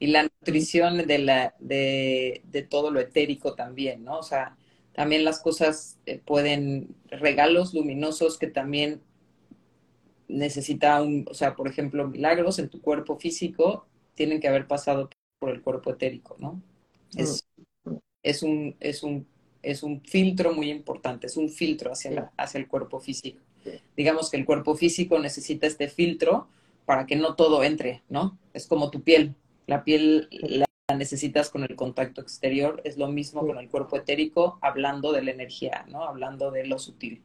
[0.00, 4.18] Y la nutrición de, la, de, de, todo lo etérico también, ¿no?
[4.18, 4.56] O sea,
[4.92, 9.02] también las cosas eh, pueden, regalos luminosos que también
[10.26, 15.08] necesita un, o sea, por ejemplo, milagros en tu cuerpo físico tienen que haber pasado
[15.42, 16.62] por el cuerpo etérico, ¿no?
[17.16, 17.44] Es,
[17.84, 17.94] mm.
[18.22, 19.26] es, un, es, un,
[19.60, 23.40] es un filtro muy importante, es un filtro hacia, hacia el cuerpo físico.
[23.96, 26.46] Digamos que el cuerpo físico necesita este filtro
[26.84, 28.38] para que no todo entre, ¿no?
[28.54, 29.34] Es como tu piel.
[29.66, 34.60] La piel la necesitas con el contacto exterior, es lo mismo con el cuerpo etérico,
[34.60, 36.04] hablando de la energía, ¿no?
[36.04, 37.20] Hablando de lo sutil.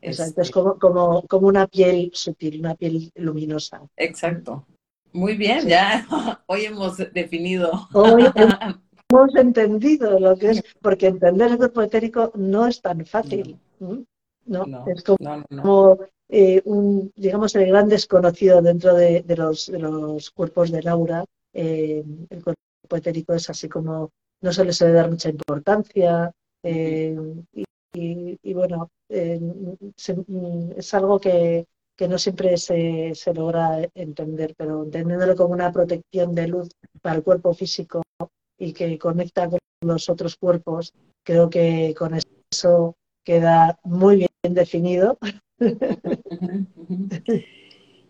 [0.00, 3.80] Exacto, es este como, como, como una piel sutil, una piel luminosa.
[3.96, 4.66] Exacto.
[5.12, 6.06] Muy bien, ya
[6.46, 7.88] hoy hemos definido.
[7.92, 8.24] Hoy
[9.10, 13.58] hemos entendido lo que es, porque entender el cuerpo etérico no es tan fácil.
[14.44, 15.98] No, es como,
[16.28, 21.24] eh, un, digamos, el gran desconocido dentro de, los, de los, cuerpos de Laura.
[21.52, 27.16] Eh, el cuerpo etérico es así como no se le suele dar mucha importancia eh,
[27.94, 31.66] y, bueno, es algo que,
[32.02, 36.68] que no siempre se, se, logra entender, pero entendiéndolo como una protección de luz
[37.00, 38.02] para el cuerpo físico
[38.58, 40.92] y que conecta con los otros cuerpos,
[41.24, 42.18] creo que con
[42.50, 45.16] eso queda muy bien definido.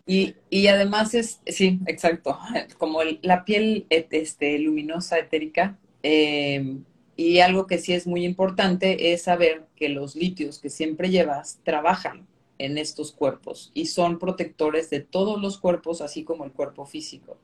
[0.05, 2.37] Y, y, además es, sí, exacto,
[2.77, 5.79] como la piel este, luminosa, etérica.
[6.01, 6.75] Eh,
[7.15, 11.61] y algo que sí es muy importante es saber que los litios que siempre llevas
[11.63, 12.27] trabajan
[12.63, 17.37] en estos cuerpos y son protectores de todos los cuerpos, así como el cuerpo físico.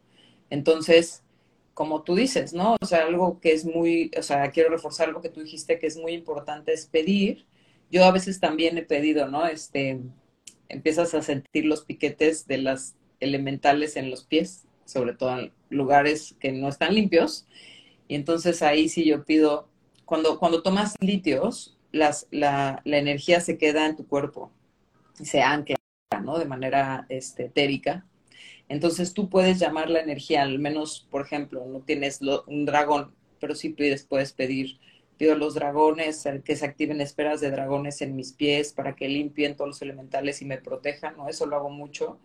[0.49, 1.23] Entonces,
[1.73, 2.77] como tú dices, ¿no?
[2.79, 5.87] O sea, algo que es muy, o sea, quiero reforzar algo que tú dijiste que
[5.87, 7.45] es muy importante es pedir.
[7.91, 9.45] Yo a veces también he pedido, ¿no?
[9.45, 9.99] Este,
[10.69, 16.33] empiezas a sentir los piquetes de las elementales en los pies, sobre todo en lugares
[16.39, 17.45] que no están limpios.
[18.07, 19.67] Y entonces ahí sí yo pido,
[20.05, 24.51] cuando, cuando tomas litios, la, la energía se queda en tu cuerpo
[25.23, 25.75] se ancla,
[26.23, 26.37] ¿no?
[26.39, 28.05] De manera este, etérica.
[28.67, 33.55] Entonces tú puedes llamar la energía, al menos, por ejemplo, no tienes un dragón, pero
[33.55, 34.79] sí pides, puedes pedir,
[35.17, 39.55] pido los dragones, que se activen esperas de dragones en mis pies para que limpien
[39.55, 41.27] todos los elementales y me protejan, ¿no?
[41.29, 42.19] Eso lo hago mucho.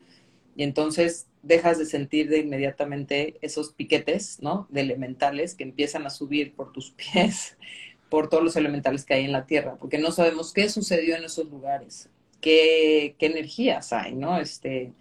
[0.55, 4.69] Y entonces dejas de sentir de inmediatamente esos piquetes, ¿no?
[4.71, 7.57] De elementales que empiezan a subir por tus pies,
[8.11, 11.25] por todos los elementales que hay en la tierra, porque no sabemos qué sucedió en
[11.25, 12.11] esos lugares
[12.45, 14.39] qué, energías hay, ¿no?
[14.39, 14.93] Este,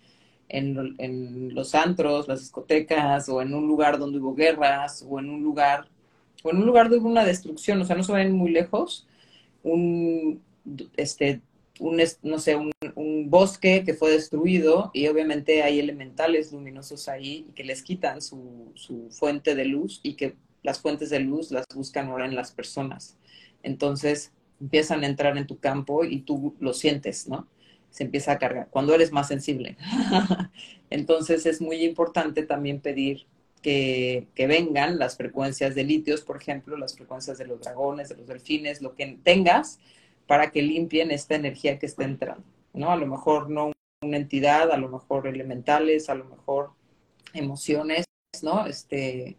[0.48, 5.44] en, los antros, las discotecas, o en un lugar donde hubo guerras, o en un
[5.44, 5.90] lugar,
[6.44, 9.08] o en un lugar donde hubo una destrucción, o sea, no se ven muy lejos,
[9.64, 10.42] un,
[10.96, 11.42] este,
[11.80, 12.72] un, no sé, un,
[13.30, 18.74] bosque que fue destruido y obviamente hay elementales luminosos ahí que les quitan su,
[19.10, 23.18] fuente de luz y que las fuentes de luz las buscan ahora en las personas.
[23.64, 27.48] Entonces, empiezan a entrar en tu campo y tú lo sientes, ¿no?
[27.90, 29.78] Se empieza a cargar, cuando eres más sensible.
[30.90, 33.26] Entonces es muy importante también pedir
[33.62, 38.18] que, que, vengan las frecuencias de litios, por ejemplo, las frecuencias de los dragones, de
[38.18, 39.80] los delfines, lo que tengas,
[40.28, 42.92] para que limpien esta energía que está entrando, ¿no?
[42.92, 43.72] A lo mejor no
[44.04, 46.72] una entidad, a lo mejor elementales, a lo mejor
[47.34, 48.06] emociones,
[48.42, 48.68] ¿no?
[48.68, 49.38] Este,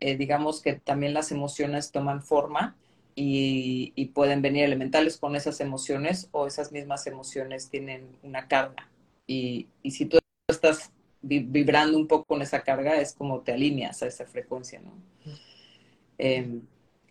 [0.00, 2.76] eh, digamos que también las emociones toman forma
[3.22, 8.88] y, pueden venir elementales con esas emociones o esas mismas emociones tienen una carga.
[9.26, 10.90] Y, si tú estás
[11.22, 14.92] vibrando un poco con esa carga, es como te alineas a esa frecuencia, ¿no?
[16.16, 16.62] Em,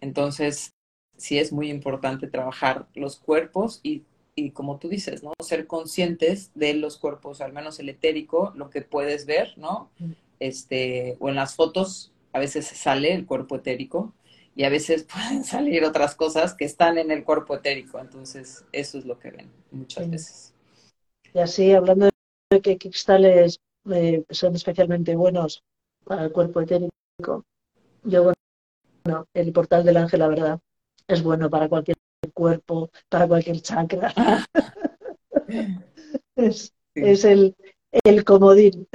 [0.02, 0.74] entonces,
[1.16, 4.04] sí es muy importante trabajar los cuerpos y,
[4.36, 5.34] y, como tú dices, ¿no?
[5.44, 9.92] Ser conscientes de los cuerpos, al menos el etérico, lo que puedes ver, ¿no?
[10.40, 14.14] Este, o en las fotos a veces sale el cuerpo etérico,
[14.60, 17.98] y a veces pueden salir otras cosas que están en el cuerpo etérico.
[17.98, 20.54] Entonces, eso es lo que ven muchas veces.
[21.34, 22.10] Y así, hablando
[22.52, 25.64] de que cristales eh, son especialmente buenos
[26.04, 27.46] para el cuerpo etérico,
[28.04, 28.34] yo,
[29.06, 30.60] bueno, el portal del ángel, la verdad,
[31.08, 31.96] es bueno para cualquier
[32.34, 34.14] cuerpo, para cualquier chakra.
[36.36, 36.74] es,
[37.24, 37.56] el,
[38.04, 38.90] el comodín.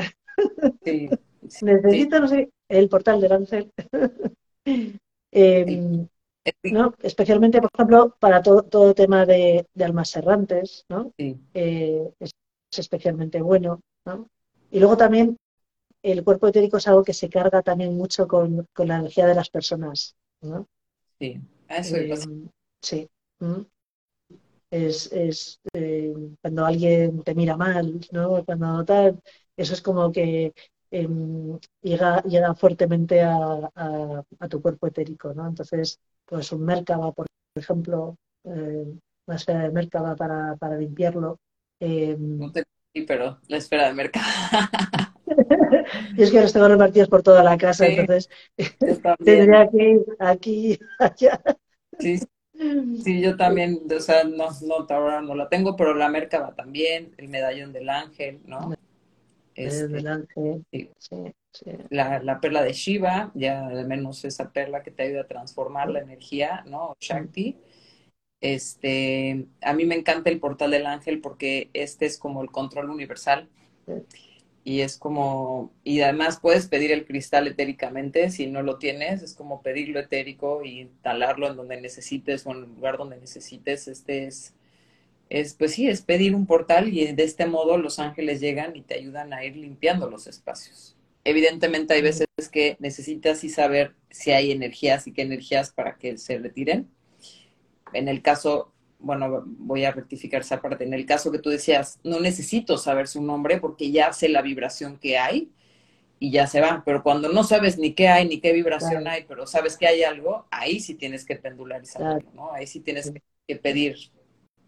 [0.84, 1.08] Sí,
[1.62, 3.72] Necesito, no sé, el portal del ángel.
[5.36, 6.06] Em,
[6.62, 6.94] ¿no?
[7.02, 11.12] Especialmente, por ejemplo, para todo, todo tema de, almas errantes, ¿no?
[11.18, 12.30] Eh, es,
[12.70, 13.80] especialmente bueno.
[14.06, 14.28] ¿no?
[14.70, 15.36] Y luego también
[16.02, 19.50] el cuerpo etérico es algo que se carga también mucho con, la energía de las
[19.50, 20.68] personas, ¿no?
[21.18, 22.26] Sí, eso es.
[22.26, 22.48] Eh,
[22.80, 23.08] sí.
[24.70, 28.44] Es, es eh, cuando alguien te mira mal, ¿no?
[28.44, 29.20] Cuando tal,
[29.56, 30.52] eso es como que
[30.94, 35.48] em, llega, llega fuertemente a, tu cuerpo etérico, ¿no?
[35.48, 37.26] Entonces, pues un Merkaba, por
[37.56, 38.86] ejemplo, eh,
[39.26, 41.40] una esfera de Merkaba para, para limpiarlo.
[41.80, 42.62] Em, no te
[43.08, 44.24] pero la esfera de Merkaba.
[46.16, 48.30] y es que los tengo repartidos por toda la casa, entonces
[49.24, 51.42] tendría que ir aquí, allá.
[51.98, 52.20] Sí,
[53.02, 57.12] sí, yo también, o sea, no, no, ahora no la tengo, pero la Merkaba también,
[57.16, 58.72] el medallón del ángel, ¿no?
[59.54, 60.90] El este, del ángel, sí.
[60.98, 65.26] Sí, La, la, perla de Shiva, ya al menos esa perla que te ayuda a
[65.28, 66.96] transformar la energía, ¿no?
[67.00, 67.56] Shakti.
[68.40, 72.90] Este, a mí me encanta el portal del ángel porque este es como el control
[72.90, 73.48] universal
[74.64, 79.34] y es como, y además puedes pedir el cristal etéricamente, si no lo tienes, es
[79.34, 84.26] como pedirlo etérico y talarlo en donde necesites o en el lugar donde necesites, este
[84.26, 84.54] es,
[85.28, 88.82] es, pues sí, es pedir un portal y de este modo los ángeles llegan y
[88.82, 90.96] te ayudan a ir limpiando los espacios.
[91.24, 96.18] Evidentemente hay veces que necesitas y saber si hay energías y qué energías para que
[96.18, 96.90] se retiren.
[97.94, 100.84] En el caso, bueno, voy a rectificar esa parte.
[100.84, 104.42] En el caso que tú decías, no necesito saber su nombre porque ya sé la
[104.42, 105.50] vibración que hay
[106.18, 106.82] y ya se va.
[106.84, 110.02] Pero cuando no sabes ni qué hay, ni qué vibración hay, pero sabes que hay
[110.02, 112.52] algo, ahí sí tienes que pendularizarlo, ¿no?
[112.52, 113.12] Ahí sí tienes
[113.46, 113.96] que pedir,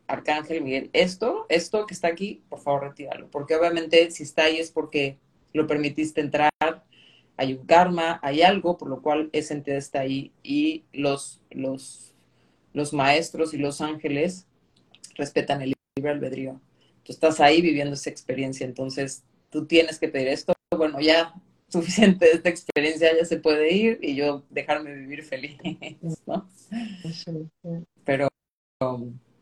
[0.06, 3.28] Arcángel Miguel, esto, esto que está aquí, por favor, retíralo.
[3.30, 5.18] Porque obviamente si está ahí es porque
[5.52, 6.50] lo permitiste entrar,
[7.36, 12.06] hay un karma, hay algo por lo cual ese entidad está ahí y los, los
[12.76, 14.46] los maestros y los ángeles
[15.14, 16.60] respetan el libre albedrío.
[17.04, 20.52] Tú estás ahí viviendo esa experiencia, entonces tú tienes que pedir esto.
[20.76, 21.32] Bueno, ya
[21.70, 25.56] suficiente de esta experiencia, ya se puede ir y yo dejarme vivir feliz,
[26.26, 26.46] ¿no?
[28.04, 28.28] Pero,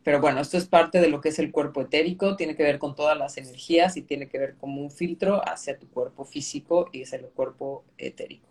[0.05, 2.77] pero bueno, esto es parte de lo que es el cuerpo etérico, tiene que ver
[2.77, 6.89] con todas las energías y tiene que ver como un filtro hacia tu cuerpo físico
[6.91, 8.47] y es el cuerpo etérico.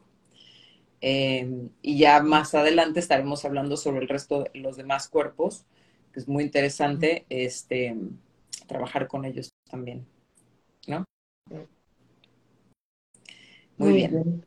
[1.01, 5.65] Em, y ya más adelante estaremos hablando sobre el resto de los demás cuerpos,
[6.13, 7.97] que es muy interesante este,
[8.67, 10.05] trabajar con ellos también.
[10.89, 11.05] ¿No?
[13.77, 14.45] Muy, bien.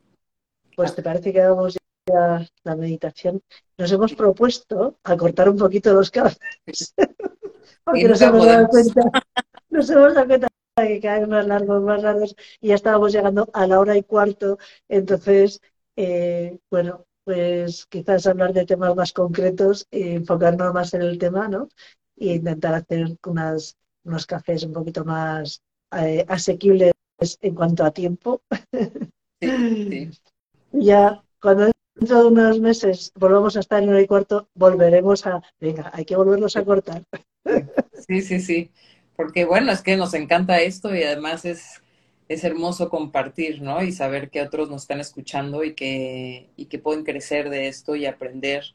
[0.75, 3.41] Pues te parece que vamos la meditación.
[3.77, 6.37] Nos hemos propuesto acortar un poquito los cables.
[7.83, 9.01] Porque nos hemos dado cuenta,
[9.69, 13.49] nos hemos dado cuenta que cada vez más largos, más largos, y ya estábamos llegando
[13.53, 14.57] a la hora y cuarto.
[14.87, 15.61] Entonces,
[15.95, 21.47] eh, bueno, pues quizás hablar de temas más concretos y enfocarnos más en el tema,
[21.47, 21.69] ¿no?
[22.15, 26.93] E intentar hacer unas, unos cafés un poquito más eh, asequibles
[27.41, 28.41] en cuanto a tiempo.
[29.41, 30.11] Sí,
[30.71, 35.91] Ya cuando dentro de unos meses volvamos a estar en el cuarto, volveremos a, venga,
[35.93, 37.03] hay que volverlos a cortar.
[38.07, 38.71] Sí, sí, sí,
[39.15, 41.81] porque bueno, es que nos encanta esto y además es
[42.27, 43.81] es hermoso compartir, ¿no?
[43.83, 47.95] Y saber que otros nos están escuchando y que, y que pueden crecer de esto
[47.95, 48.65] y aprender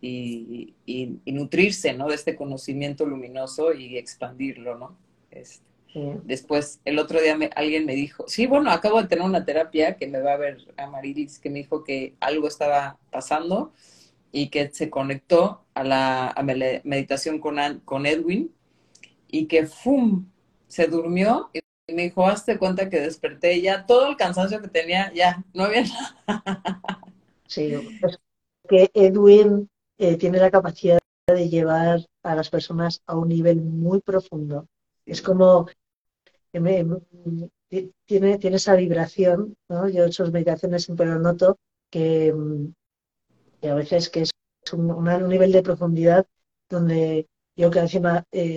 [0.00, 2.08] y, y, nutrirse, ¿no?
[2.08, 4.98] De este conocimiento luminoso y expandirlo, ¿no?
[5.30, 5.65] Este,
[6.24, 9.96] Después, el otro día me, alguien me dijo, sí, bueno, acabo de tener una terapia
[9.96, 13.72] que me va a ver Amarilis, que me dijo que algo estaba pasando
[14.30, 18.54] y que se conectó a la, a meditación con, con Edwin
[19.28, 20.26] y que ¡fum!
[20.68, 21.60] se durmió y
[21.94, 25.84] me dijo, hazte cuenta que desperté ya todo el cansancio que tenía, ya, no había
[25.84, 27.00] nada.
[27.48, 28.18] Sí, es
[28.68, 34.00] que Edwin eh, tiene la capacidad de llevar a las personas a un nivel muy
[34.00, 34.66] profundo.
[35.04, 35.68] Es como,
[36.50, 39.88] tiene, tiene esa vibración, ¿no?
[39.88, 41.58] Yo en sus meditaciones siempre lo noto,
[41.90, 42.34] que,
[43.62, 44.30] a veces que es
[44.72, 46.26] un, un nivel de profundidad
[46.68, 48.56] donde yo que encima eh,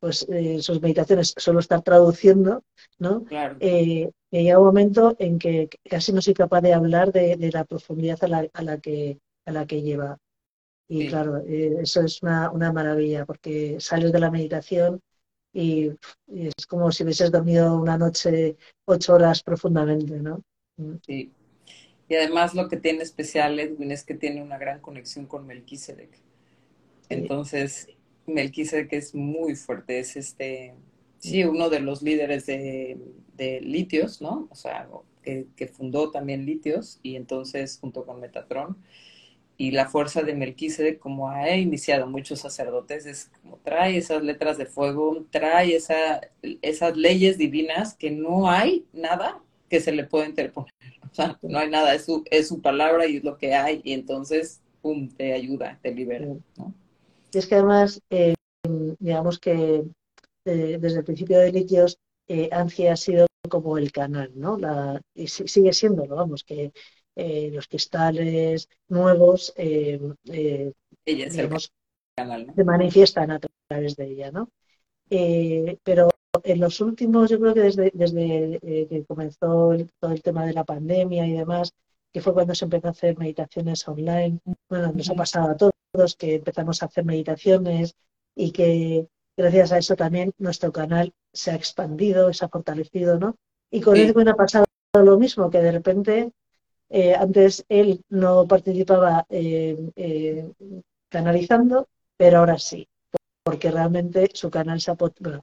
[0.00, 2.64] pues eh, sus meditaciones solo estar traduciendo,
[2.98, 3.24] ¿no?
[3.24, 3.56] Claro.
[3.60, 8.22] Eh, llega un momento en que casi no soy capaz de hablar de, la profundidad
[8.24, 10.18] a la, a la, que a la que lleva.
[10.88, 15.00] Y claro, eh, eso es una, una, maravilla, porque sales de la meditación
[15.52, 15.90] y,
[16.28, 20.42] es como si hubieses dormido una noche ocho horas profundamente, ¿no?
[20.76, 20.96] Mm.
[21.06, 21.32] Sí.
[22.08, 26.10] Y además lo que tiene especial Edwin es que tiene una gran conexión con Melquisedec.
[27.10, 27.88] Entonces,
[28.26, 30.74] Melquisedec es muy fuerte, es este,
[31.18, 32.98] sí, uno de los líderes de,
[33.62, 34.48] litios, ¿no?
[34.50, 34.88] O sea,
[35.22, 38.78] que, fundó también litios y entonces junto con Metatron.
[39.60, 44.56] Y la fuerza de Melquisedec, como ha iniciado muchos sacerdotes, es como trae esas letras
[44.56, 46.20] de fuego, trae esa,
[46.62, 50.72] esas leyes divinas que no hay nada que se le puede interponer.
[51.10, 53.80] O sea, no hay nada, es su, es su palabra y es lo que hay,
[53.82, 56.26] y entonces, pum, te ayuda, te libera.
[56.56, 56.74] ¿no?
[57.32, 58.34] Y es que además, eh,
[58.98, 59.84] digamos que
[60.44, 61.98] eh, desde el principio de Litios,
[62.28, 64.58] eh, ha sido como el canal, ¿no?
[64.58, 66.72] La, y sigue siendo, vamos, que
[67.20, 70.00] eh, los cristales nuevos eh,
[71.04, 71.72] digamos,
[72.14, 74.48] canal, se manifiestan a través de ella, ¿no?
[75.82, 76.10] pero
[76.44, 80.64] en los últimos, yo creo que desde, desde que comenzó todo el tema de la
[80.64, 81.72] pandemia y demás,
[82.12, 84.38] que fue cuando se empezó a hacer meditaciones online,
[84.68, 87.94] bueno, nos ha pasado a todos que empezamos a hacer meditaciones
[88.34, 93.36] y que gracias a eso también nuestro canal se ha expandido, se ha fortalecido, ¿no?
[93.70, 94.64] Y con él Edwin ha pasado
[94.94, 96.32] lo mismo, que de repente
[96.90, 100.50] eh, antes él no participaba eh, eh,
[101.08, 102.88] canalizando, pero ahora sí,
[103.42, 105.42] porque realmente su canal se ha bueno,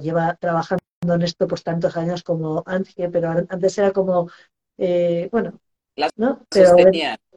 [0.00, 4.28] lleva trabajando en esto pues tantos años como Angie, pero antes era como,
[5.30, 5.60] bueno,
[6.16, 6.44] ¿no?
[6.50, 6.74] Pero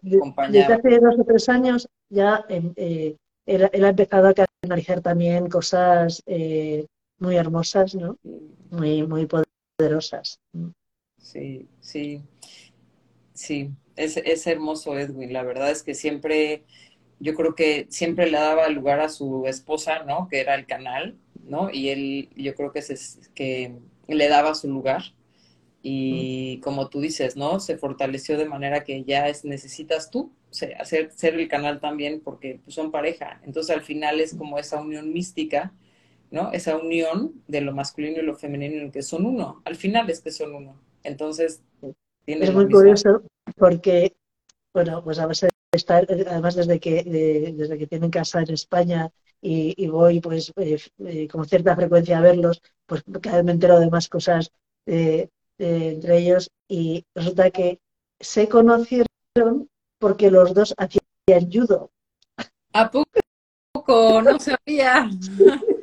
[0.01, 2.45] desde hace dos o tres años ya
[3.49, 6.85] él, ha empezado a canalizar también cosas eh,
[7.17, 8.17] muy hermosas, ¿no?
[8.69, 10.39] Muy, muy poderosas.
[11.17, 12.21] Sí, sí,
[13.39, 16.65] sí, es, es hermoso Edwin, la verdad es que siempre,
[17.19, 20.27] yo creo que siempre le daba lugar a su esposa, ¿no?
[20.29, 21.69] Que era el canal, ¿no?
[21.71, 23.77] Y él, yo creo que, es que
[24.07, 25.03] le daba su lugar
[25.81, 27.59] y como tú dices, ¿no?
[27.61, 30.33] Se fortaleció de manera que ya es, necesitas tú
[30.79, 33.41] hacer, ser el canal también porque pues, son pareja.
[33.45, 35.73] Entonces al final es como esa unión mística,
[36.31, 36.51] ¿no?
[36.51, 39.61] Esa unión de lo masculino y lo femenino en que son uno.
[39.65, 40.81] Al final es que son uno.
[41.03, 41.61] Entonces...
[42.25, 43.23] Es muy curioso
[43.55, 44.15] porque,
[44.73, 47.03] bueno, pues a veces estar, además desde que,
[47.55, 49.11] desde que tienen casa en España
[49.41, 53.79] y, voy pues eh, eh, con cierta frecuencia a verlos, pues cada vez me entero
[53.79, 54.51] de más cosas
[54.85, 57.79] eh, entre ellos y resulta que
[58.19, 61.91] se conocieron porque los dos hacían judo.
[62.73, 64.21] ¿A poco?
[64.21, 65.09] No sabía.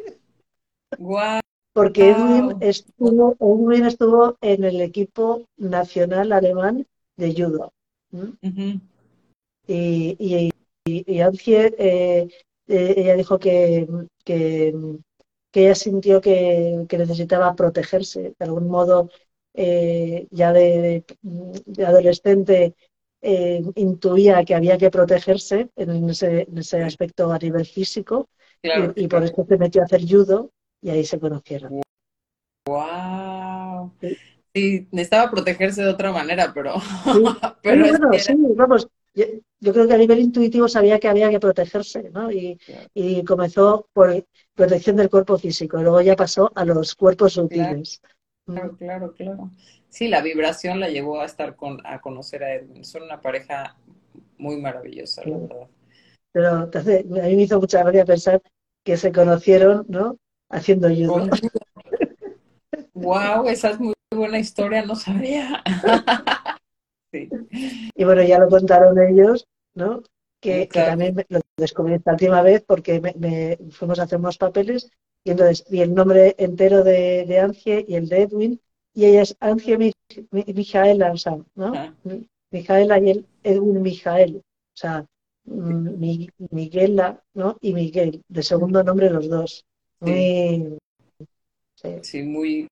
[1.76, 6.86] Porque Edwin estuvo, Edwin estuvo en el equipo nacional alemán
[7.18, 7.70] de judo.
[9.66, 10.50] Y, y,
[10.86, 11.28] eh,
[11.78, 12.28] eh,
[12.66, 13.86] ella dijo que,
[14.24, 14.74] que,
[15.52, 18.32] ella sintió que, necesitaba protegerse.
[18.38, 19.10] De algún modo,
[19.52, 21.04] eh, ya de,
[21.86, 22.74] adolescente,
[23.74, 28.30] intuía que había que protegerse en ese, aspecto a nivel físico
[28.62, 31.82] y, por eso se metió a hacer judo y ahí se conocieron.
[32.66, 33.92] ¡Wow!
[34.54, 36.74] Sí, necesitaba protegerse de otra manera, pero...
[37.62, 42.10] pero bueno, sí, vamos, yo, creo que a nivel intuitivo sabía que había que protegerse,
[42.10, 42.30] ¿no?
[42.30, 42.58] Y,
[43.26, 48.02] comenzó por protección del cuerpo físico, y luego ya pasó a los cuerpos sutiles.
[48.46, 49.50] Claro, claro, claro.
[49.88, 52.84] Sí, la vibración la llevó a estar con, a conocer a Edwin.
[52.84, 53.76] Son una pareja
[54.36, 55.68] muy maravillosa, la verdad.
[56.32, 58.42] Pero entonces, a mí me hizo mucha gracia pensar
[58.84, 60.18] que se conocieron, ¿no?
[60.49, 61.28] Haciendo judo.
[62.94, 65.62] wow, esa es muy buena historia, no sabía.
[67.12, 67.28] sí.
[67.94, 70.03] Y bueno, ya lo contaron ellos, ¿no?
[70.40, 74.90] Que, también lo descubrí esta última vez porque me, fuimos a hacer unos papeles
[75.24, 78.61] y entonces vi el nombre entero de, de Angie y el de Edwin,
[78.94, 79.92] y ella es Angie
[80.30, 81.72] Mijaela, o sea, ¿no?
[82.51, 84.42] Mijaela y el Edwin Mijael, o
[84.76, 85.07] sea,
[85.44, 87.57] Miguela, ¿no?
[87.61, 89.66] Y Miguel, de segundo nombre los dos.
[90.01, 90.78] Muy,
[92.03, 92.22] sí.
[92.22, 92.68] muy,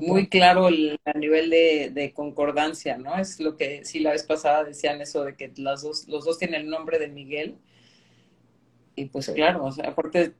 [0.00, 3.16] muy, claro el, a nivel de, de, concordancia, ¿no?
[3.16, 6.38] Es lo que sí la vez pasada decían eso de que las dos, los dos
[6.38, 7.58] tienen el nombre de Miguel.
[8.94, 10.34] Y pues claro, o sea, aparte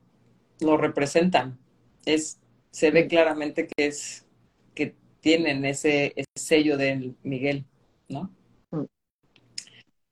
[0.59, 1.57] lo representan.
[2.05, 2.39] Es,
[2.71, 4.25] se ve claramente que es,
[4.75, 7.65] que tienen ese, sello de Miguel,
[8.09, 8.29] ¿no?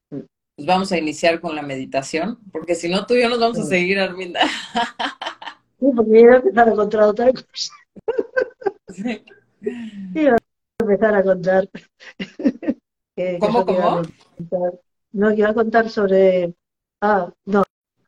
[0.10, 3.60] Pues vamos a iniciar con la meditación, porque si no tú y yo nos vamos
[3.60, 4.42] a seguir, Arminda.
[5.82, 7.74] Sí, porque yo voy a empezar a contar otra cosa.
[8.90, 9.26] Sí.
[10.14, 10.38] voy a
[10.80, 11.70] empezar a contar.
[13.40, 14.02] ¿Cómo, cómo?
[15.12, 16.54] No, que iba a contar sobre...
[17.02, 17.64] Ah, no,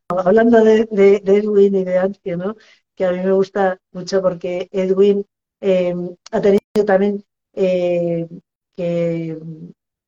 [0.07, 0.87] hablando de,
[1.25, 2.55] Edwin y de Angie, ¿no?
[2.95, 5.25] que a mí me gusta mucho porque Edwin
[5.59, 8.27] em, ha tenido también eh,
[8.75, 9.39] que,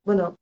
[0.04, 0.38] bueno,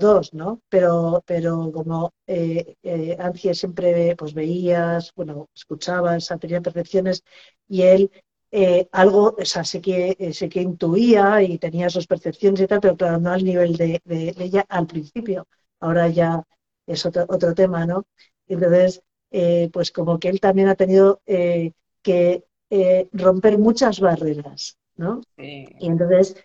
[0.00, 0.60] dos, ¿no?
[0.68, 7.22] Pero, pero como eh, eh, Angie siempre pues veías, bueno, escuchabas, tenía percepciones
[7.68, 8.10] y él
[8.50, 12.80] eh, algo, o sea, sé que, sé que intuía y tenía sus percepciones y tal,
[12.80, 15.46] pero claro, no al nivel de, de ella al principio.
[15.80, 16.42] Ahora ya
[16.86, 18.04] es otro, otro tema, ¿no?
[18.48, 21.72] Entonces, eh, pues como que él también ha tenido eh,
[22.02, 25.20] que eh, romper muchas barreras, ¿no?
[25.36, 26.36] Y entonces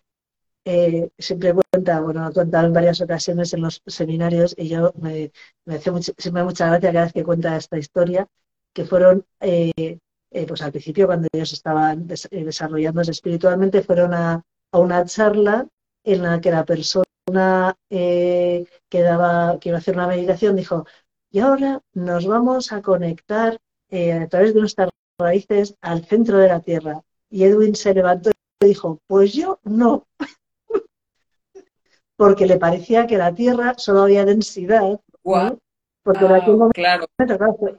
[0.65, 5.31] eh, siempre cuenta, bueno, ha contado en varias ocasiones en los seminarios y yo me,
[5.67, 8.27] hace siempre mucha gracia cada vez que cuenta esta historia,
[8.73, 9.99] que fueron, eh,
[10.31, 15.67] eh, pues al principio cuando ellos estaban desarrollándose espiritualmente, fueron a, a, una charla
[16.03, 20.85] en la que la persona que, daba, que iba a hacer una meditación dijo,
[21.31, 23.59] y ahora nos vamos a conectar
[23.91, 24.89] a través de nuestras
[25.19, 27.01] raíces al centro de la Tierra.
[27.29, 30.07] Y Edwin se levantó y dijo, pues yo no
[32.15, 34.99] porque le parecía que la Tierra solo había densidad.
[36.03, 37.07] Porque ah, claro.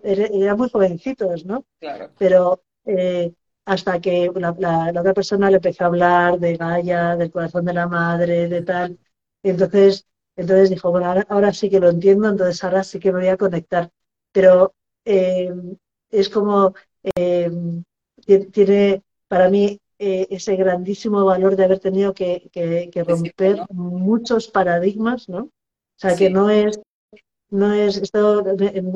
[0.02, 1.64] eran muy jovencitos, ¿no?
[1.78, 2.10] Claro.
[2.18, 3.32] Pero eh,
[3.64, 7.86] hasta que la, otra persona le empezó a hablar de Gaia, del corazón de la
[7.86, 8.98] madre, de tal.
[9.42, 13.28] entonces, entonces dijo, bueno, ahora, sí que lo entiendo, entonces ahora sí que me voy
[13.28, 13.90] a conectar.
[14.32, 14.74] Pero
[15.04, 15.52] eh,
[16.10, 16.74] es como,
[17.14, 17.50] eh,
[18.52, 22.50] tiene, para mí, eh, ese grandísimo valor de haber tenido que,
[23.06, 25.44] romper muchos paradigmas, ¿no?
[25.44, 26.78] O sea, que no es,
[27.48, 28.44] no es, esto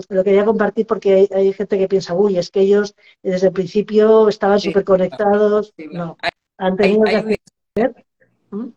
[0.09, 4.29] lo quería compartir porque hay, gente que piensa, uy, es que ellos desde el principio
[4.29, 5.73] estaban súper conectados.
[5.91, 6.17] no,
[6.59, 7.41] han tenido que
[7.77, 8.05] hacer.
[8.51, 8.69] ¿Mm?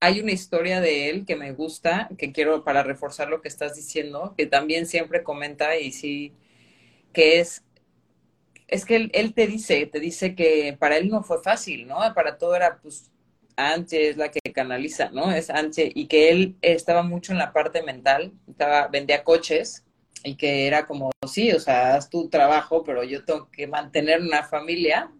[0.00, 3.74] Hay una historia de él que me gusta, que quiero para reforzar lo que estás
[3.74, 6.32] diciendo, que también siempre comenta y sí,
[7.12, 7.64] que es
[8.68, 11.96] es que él, te dice, te dice que para él no fue fácil, ¿no?
[12.14, 13.10] Para todo era, pues,
[13.56, 15.32] Anche es la que canaliza, ¿no?
[15.32, 19.84] Es Anche, y que él estaba mucho en la parte mental, estaba, vendía coches,
[20.22, 24.20] y que era como, sí, o sea, haz tu trabajo, pero yo tengo que mantener
[24.20, 25.10] una familia,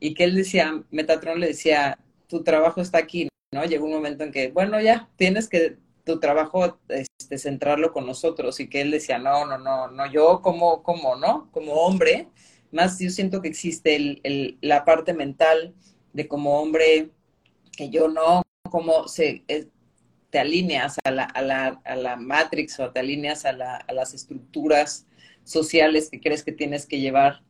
[0.00, 3.64] y que él decía, Metatron le decía, tu trabajo está aquí, ¿no?
[3.64, 8.58] Llegó un momento en que, bueno, ya, tienes que tu trabajo este, centrarlo con nosotros,
[8.58, 11.48] y que él decía, no, no, no, no, yo como, como, ¿no?
[11.52, 12.28] Como hombre,
[12.72, 15.74] más yo siento que existe el, la parte mental
[16.12, 17.10] de como hombre
[17.76, 19.68] que yo no, como se, eh,
[20.30, 23.92] te alineas a la, a, la, a la matrix o te alineas a, la, a
[23.92, 25.06] las estructuras
[25.44, 27.42] sociales que crees que tienes que llevar.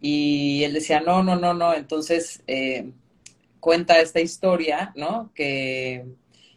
[0.00, 1.72] Y él decía, no, no, no, no.
[1.72, 2.90] Entonces eh,
[3.60, 5.30] cuenta esta historia, ¿no?
[5.34, 6.04] Que,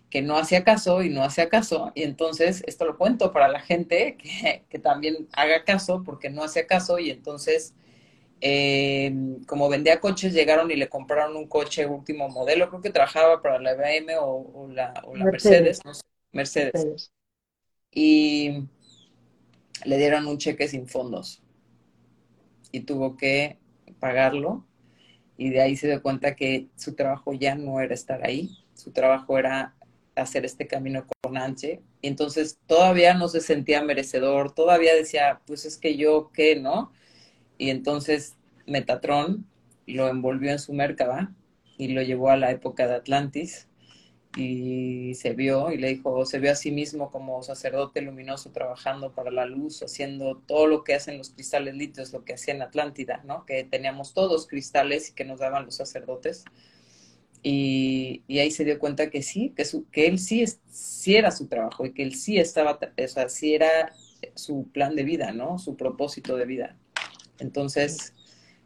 [0.09, 1.91] que no hacía caso y no hacía caso.
[1.93, 6.43] Y entonces esto lo cuento para la gente que, que también haga caso porque no
[6.43, 7.75] hacía caso y entonces
[8.41, 9.13] eh,
[9.47, 13.59] como vendía coches, llegaron y le compraron un coche último modelo, creo que trabajaba para
[13.59, 17.11] la IBM o, la, Mercedes, no sé, Mercedes.
[17.91, 18.63] Y
[19.83, 21.41] le dieron un cheque sin fondos
[22.71, 23.57] y tuvo que
[23.99, 24.65] pagarlo.
[25.37, 28.91] Y de ahí se dio cuenta que su trabajo ya no era estar ahí, su
[28.91, 29.73] trabajo era
[30.15, 31.81] hacer este camino con Anche.
[32.01, 36.91] Y entonces todavía no se sentía merecedor, todavía decía, pues es que yo qué, ¿no?
[37.59, 38.35] Y entonces
[38.65, 39.45] Metatron
[39.85, 41.31] lo envolvió en su mercaba
[41.77, 43.67] y lo llevó a la época de Atlantis
[44.35, 49.13] y se vio y le dijo, se vio a sí mismo como sacerdote luminoso trabajando
[49.13, 52.61] para la luz, haciendo todo lo que hacen los cristales litios, lo que hacía en
[52.61, 53.45] Atlántida, ¿no?
[53.45, 56.45] Que teníamos todos cristales y que nos daban los sacerdotes.
[57.41, 61.47] Y, ahí se dio cuenta que sí, que, su, que él sí, sí era su
[61.47, 63.93] trabajo y que él sí estaba, o sea, sí era
[64.35, 65.57] su plan de vida, ¿no?
[65.57, 66.77] Su propósito de vida.
[67.39, 68.13] Entonces,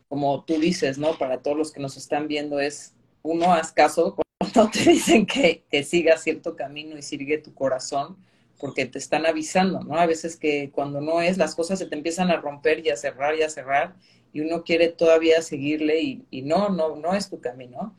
[0.07, 1.17] como tú dices, ¿no?
[1.17, 5.63] Para todos los que nos están viendo es, uno, haz caso cuando te dicen que,
[5.69, 8.17] que sigas cierto camino y sigue tu corazón,
[8.59, 9.97] porque te están avisando, ¿no?
[9.97, 12.95] A veces que cuando no es, las cosas se te empiezan a romper y a
[12.95, 13.95] cerrar y a cerrar,
[14.32, 17.95] y uno quiere todavía seguirle y, y no, no, no es tu camino.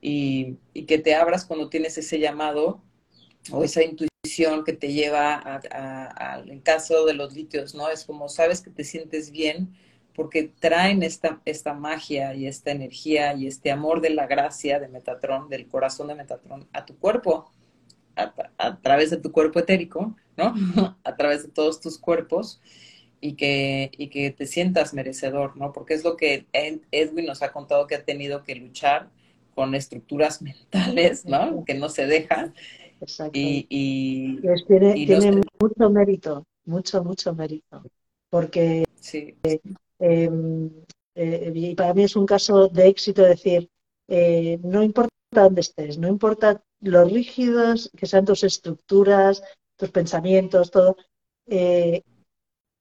[0.00, 2.82] Y, y, que te abras cuando tienes ese llamado
[3.50, 5.60] o esa intuición que te lleva a,
[6.36, 7.88] a, caso de los litios, ¿no?
[7.88, 9.74] Es como sabes que te sientes bien,
[10.18, 14.88] porque traen esta, esta magia y esta energía y este amor de la gracia de
[14.88, 17.52] Metatron, del corazón de Metatron, a tu cuerpo,
[18.16, 20.54] a, través de tu cuerpo etérico, ¿no?
[21.04, 22.60] a través de todos tus cuerpos
[23.20, 25.72] y que, y que te sientas merecedor, ¿no?
[25.72, 26.46] Porque es lo que
[26.90, 29.10] Edwin nos ha contado que ha tenido que luchar
[29.54, 31.64] con estructuras mentales, ¿no?
[31.64, 32.52] Que no se deja.
[33.00, 33.38] Exacto.
[33.38, 37.84] Y, tiene, mucho mérito, mucho, mucho mérito.
[38.30, 39.36] Porque sí.
[39.98, 43.68] Eh, y para mí es un caso de éxito decir,
[44.06, 49.42] eh, no importa dónde estés, no importa lo rígidos que sean tus estructuras,
[49.76, 50.96] tus pensamientos, todo,
[51.46, 52.02] eh,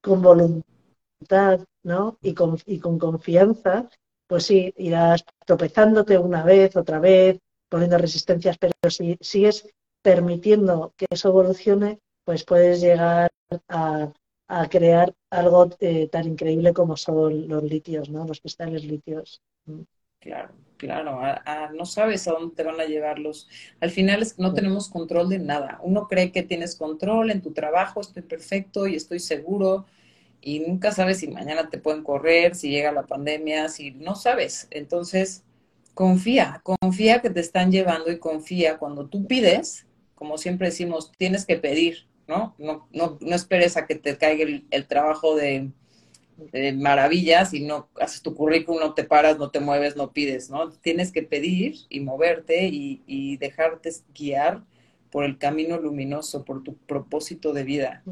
[0.01, 2.17] con voluntad ¿no?
[2.21, 3.89] y, con, y con confianza,
[4.27, 7.39] pues sí, irás tropezándote una vez, otra vez,
[7.69, 9.67] poniendo resistencias, pero si sigues
[10.01, 13.31] permitiendo que eso evolucione, pues puedes llegar
[13.67, 14.13] a,
[14.47, 18.25] a crear algo eh, tan increíble como son los litios, ¿no?
[18.25, 19.41] Los cristales litios.
[19.65, 19.81] Mm.
[20.19, 21.21] Claro, claro,
[21.73, 23.47] no sabes a dónde te van a llevarlos.
[23.79, 25.79] Al final es que no tenemos control de nada.
[25.83, 29.85] Uno cree que tienes control en tu trabajo, estoy perfecto y estoy seguro,
[30.41, 34.67] y nunca sabes si mañana te pueden correr, si llega la pandemia, si no sabes.
[34.71, 35.43] Entonces,
[35.93, 41.45] confía, confía que te están llevando y confía cuando tú pides, como siempre decimos, tienes
[41.45, 42.55] que pedir, ¿no?
[42.57, 45.71] No, no, no esperes a que te caiga el trabajo de
[46.75, 50.71] maravillas y no haces tu currículum, no te paras, no te mueves, no pides, ¿no?
[50.71, 54.63] Tienes que pedir y moverte y, dejarte guiar
[55.11, 58.03] por el camino luminoso, por tu propósito de vida,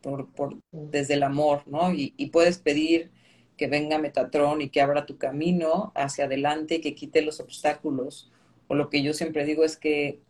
[0.00, 1.92] por, por desde el amor, ¿no?
[1.92, 3.10] Y, puedes pedir
[3.56, 8.30] que venga Metatrón y que abra tu camino hacia adelante y que quite los obstáculos.
[8.68, 10.20] O lo que yo siempre digo es que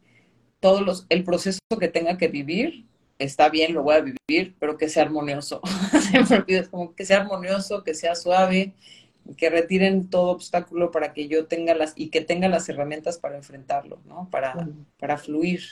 [0.60, 2.86] todos los, el proceso que tenga que vivir,
[3.18, 5.60] está bien, lo voy a vivir, pero que sea armonioso.
[6.70, 8.74] Como que sea armonioso, que sea suave,
[9.36, 13.36] que retiren todo obstáculo para que yo tenga las, y que tenga las herramientas para
[13.36, 14.28] enfrentarlo, ¿no?
[14.30, 15.62] Para, para fluir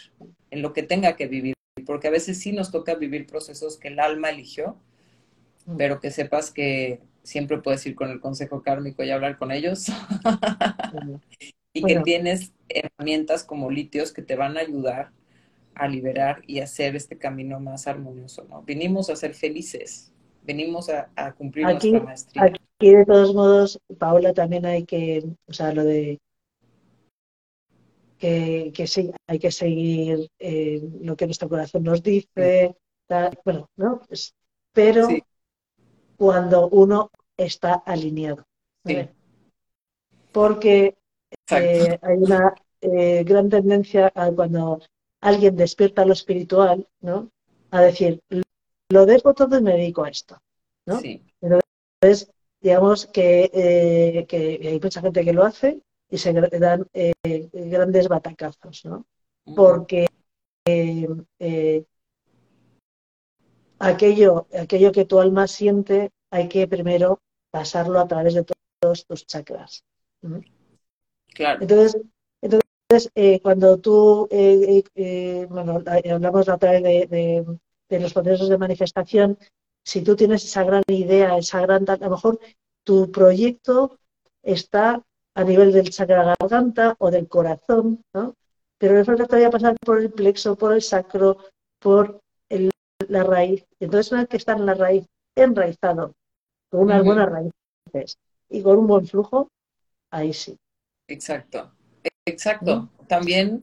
[0.50, 1.54] en lo que tenga que vivir.
[1.86, 4.76] Porque a veces sí nos toca vivir procesos que el alma eligió,
[5.76, 9.86] pero que sepas que siempre puedes ir con el consejo kármico y hablar con ellos.
[11.74, 15.10] y que tienes herramientas como litios que te van a ayudar
[15.74, 18.62] a liberar y hacer este camino más armonioso, ¿no?
[18.62, 20.12] Venimos a ser felices,
[20.42, 22.44] venimos a, cumplir nuestra maestría.
[22.44, 26.18] Aquí, de todos modos, Paola, también hay que, o sea, lo de
[28.18, 32.76] que, que sí, hay que seguir eh, lo que nuestro corazón nos dice,
[33.44, 34.00] bueno, ¿no?
[34.08, 34.34] Pues,
[34.72, 35.08] pero
[36.16, 38.44] cuando uno está alineado.
[40.32, 40.96] Porque
[41.50, 44.80] eh, hay una eh, gran tendencia a cuando
[45.24, 47.30] alguien despierta lo espiritual, ¿no?
[47.70, 48.22] A decir,
[48.90, 50.38] lo dejo todo y me dedico a esto,
[50.84, 51.00] ¿no?
[51.40, 57.14] Entonces, digamos que, eh, que, hay mucha gente que lo hace y se dan eh,
[57.52, 59.06] grandes batacazos, ¿no?
[59.56, 60.06] Porque
[60.66, 61.84] eh,
[63.78, 67.20] aquello, aquello que tu alma siente hay que primero
[67.50, 68.44] pasarlo a través de
[68.80, 69.84] todos tus chakras.
[71.34, 71.62] Claro.
[71.62, 72.02] Entonces,
[72.42, 72.73] entonces,
[73.14, 75.82] eh, cuando tú, eh, eh, bueno,
[76.12, 77.44] hablamos a través de,
[77.88, 79.38] los procesos de manifestación,
[79.84, 82.38] si tú tienes esa gran idea, esa gran, a lo mejor
[82.82, 83.98] tu proyecto
[84.42, 85.02] está
[85.34, 88.34] a nivel del chakra garganta o del corazón, ¿no?
[88.78, 91.38] Pero le falta todavía pasar por el plexo, por el sacro,
[91.78, 92.20] por
[93.08, 93.64] la raíz.
[93.80, 96.14] Entonces, una vez que está en la raíz, enraizado,
[96.70, 98.18] con unas buenas raíces
[98.48, 99.48] y con un buen flujo,
[100.10, 100.56] ahí sí.
[101.08, 101.73] Exacto.
[102.26, 102.88] Exacto.
[103.06, 103.60] También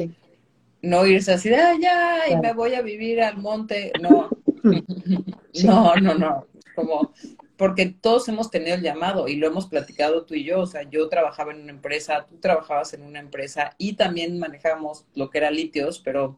[0.82, 3.91] no irse así de, ah, ya, y me voy a vivir al monte.
[4.01, 4.30] No,
[5.64, 6.47] no, no, no.
[6.76, 7.14] Como,
[7.57, 10.62] porque todos hemos tenido el llamado y lo hemos platicado tú y yo.
[10.62, 15.05] O sea, yo trabajaba en una empresa, tú trabajabas en una empresa y también manejamos
[15.16, 16.38] lo que era litios, pero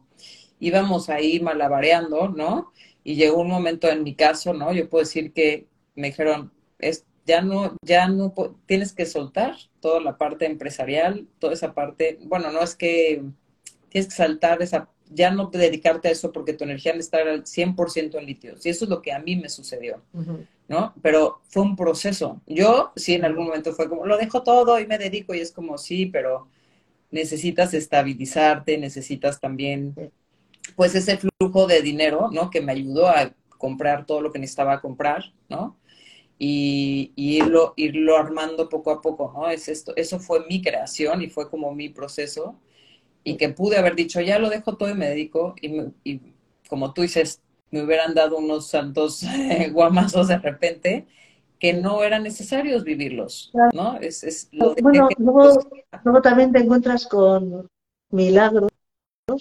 [0.60, 2.72] íbamos ahí malabareando, ¿no?
[3.02, 4.72] Y llegó un momento en mi caso, ¿no?
[4.72, 8.32] Yo puedo decir que me dijeron, es, ya no, ya no
[8.66, 13.22] tienes que soltar toda la parte empresarial, toda esa parte, bueno, no es que
[13.88, 17.44] tienes que saltar esa, ya no dedicarte a eso porque tu energía al estar al
[17.44, 18.66] 100% en litios.
[18.66, 20.02] Y eso es lo que a mí me sucedió,
[20.68, 20.94] ¿no?
[21.02, 22.40] Pero fue un proceso.
[22.46, 25.52] Yo sí en algún momento fue como, lo dejo todo y me dedico y es
[25.52, 26.48] como, sí, pero
[27.10, 29.94] necesitas estabilizarte, necesitas también,
[30.74, 32.50] pues ese flujo de dinero, ¿no?
[32.50, 35.76] Que me ayudó a comprar todo lo que necesitaba comprar, ¿no?
[36.38, 39.48] Y, irlo, irlo armando poco a poco, ¿no?
[39.48, 42.56] Es esto, eso fue mi creación y fue como mi proceso
[43.22, 46.20] y que pude haber dicho, ya lo dejo todo y me dedico y,
[46.68, 49.24] como tú dices, me hubieran dado unos santos
[49.72, 51.06] guamazos de repente
[51.58, 53.96] que no eran necesarios vivirlos, ¿no?
[53.98, 57.68] Es, es lo bueno, luego, también te encuentras con
[58.10, 58.70] milagros,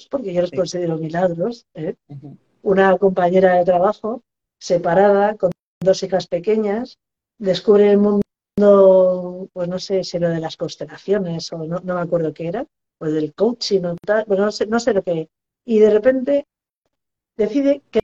[0.09, 1.95] porque yo los considero milagros, ¿eh?
[2.61, 4.23] Una compañera de trabajo
[4.57, 5.51] separada con
[5.83, 6.97] dos hijas pequeñas,
[7.37, 12.33] descubre el mundo, pues no sé si lo de las constelaciones o no, me acuerdo
[12.33, 12.65] qué era,
[12.99, 15.29] o del coaching o tal, pues no sé, no sé lo que.
[15.65, 16.45] Y de repente
[17.37, 18.01] decide que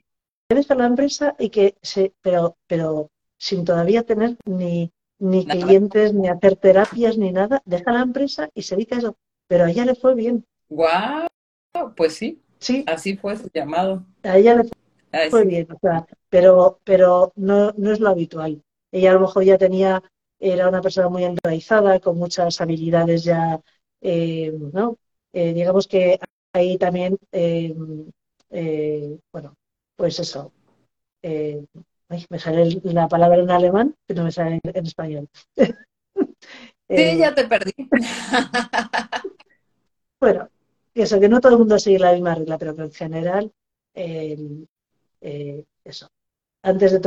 [0.48, 6.28] deja la empresa y que se, pero, pero sin todavía tener ni, ni clientes, ni
[6.28, 9.16] hacer terapias, ni nada, deja la empresa y se dedica a eso.
[9.46, 10.44] Pero a ella le fue bien.
[10.68, 11.28] ¡Guau!
[11.96, 12.42] Pues sí.
[12.58, 12.84] Sí.
[12.86, 14.04] Así fue su llamado.
[14.22, 18.62] A ella le fue bien, o sea, pero, pero no, no es lo habitual.
[18.92, 20.02] Ella a lo mejor ya tenía,
[20.38, 23.60] era una persona muy enraizada, con muchas habilidades ya,
[24.00, 24.96] eh, ¿no?
[25.32, 26.18] Eh, digamos que
[26.52, 27.74] ahí también, eh,
[29.32, 29.54] bueno,
[29.96, 30.52] pues eso.
[31.22, 35.28] me sale la palabra en alemán, que no me sale en, español.
[36.92, 37.72] Sí, ya te perdí.
[40.20, 40.50] bueno,
[40.92, 43.52] eso, que no todo el mundo sigue la misma regla, pero que en general,
[43.94, 46.08] eh, eso.
[46.62, 47.00] Antes de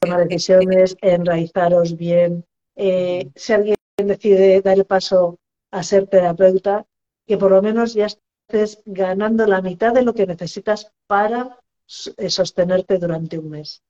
[0.00, 2.44] tomar decisiones, enraizaros bien.
[2.76, 5.38] si alguien decide dar el paso
[5.70, 6.86] a ser terapeuta,
[7.26, 12.98] que por lo menos ya estés ganando la mitad de lo que necesitas para sostenerte
[12.98, 13.82] durante un mes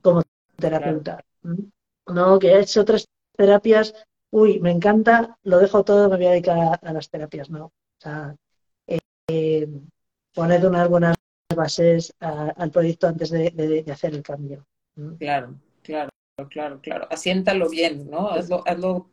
[0.00, 0.22] como
[0.56, 1.24] terapeuta.
[2.06, 3.94] No, que he hecho tres terapias,
[4.30, 7.66] uy, me encanta, lo dejo todo, me voy a dedicar a, las terapias, no.
[7.66, 8.36] O sea,
[9.28, 9.68] eh,
[10.34, 11.16] poned unas buenas
[11.54, 14.66] bases al proyecto antes de, hacer el cambio.
[15.18, 16.10] Claro, claro,
[16.50, 17.06] claro, claro.
[17.10, 18.28] Asiéntalo bien, ¿no?
[18.30, 19.10] Hazlo, hazlo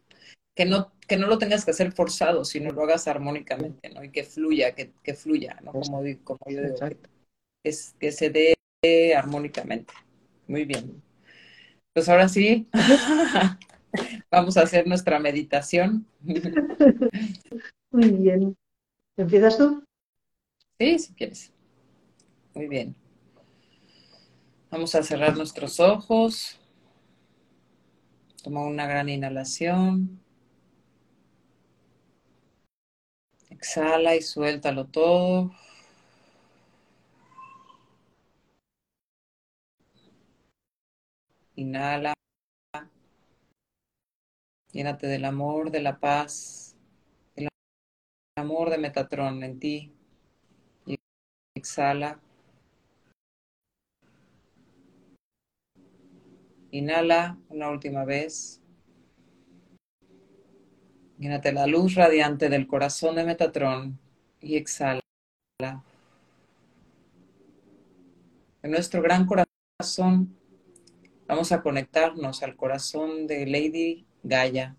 [0.55, 4.03] que no, que no lo tengas que hacer forzado, sino lo hagas armónicamente, ¿no?
[4.03, 5.71] Y que fluya, que, que fluya, ¿no?
[5.71, 6.97] Como, como yo digo, que,
[7.63, 9.93] es, que se dé armónicamente.
[10.47, 11.01] Muy bien.
[11.93, 12.67] Pues ahora sí,
[14.31, 16.05] vamos a hacer nuestra meditación.
[17.91, 18.55] Muy bien.
[19.17, 19.83] ¿Empiezas tú?
[20.79, 21.51] Sí, si quieres.
[22.59, 22.93] Muy bien.
[24.69, 26.59] Vamos a cerrar nuestros ojos.
[28.43, 30.19] Toma una gran inhalación.
[33.49, 35.55] Exhala y suéltalo todo.
[41.55, 42.13] Inhala.
[44.73, 46.75] Llénate del amor, de la paz,
[47.37, 47.47] del
[48.35, 49.93] amor de Metatron en ti.
[51.55, 52.19] Exhala.
[56.71, 58.61] Inhala una última vez.
[61.17, 63.99] Llénate la luz radiante del corazón de Metatron
[64.39, 65.01] y exhala.
[68.61, 70.39] En nuestro gran corazón
[71.29, 74.75] Vamos a conectarnos al corazón de Lady Gaia,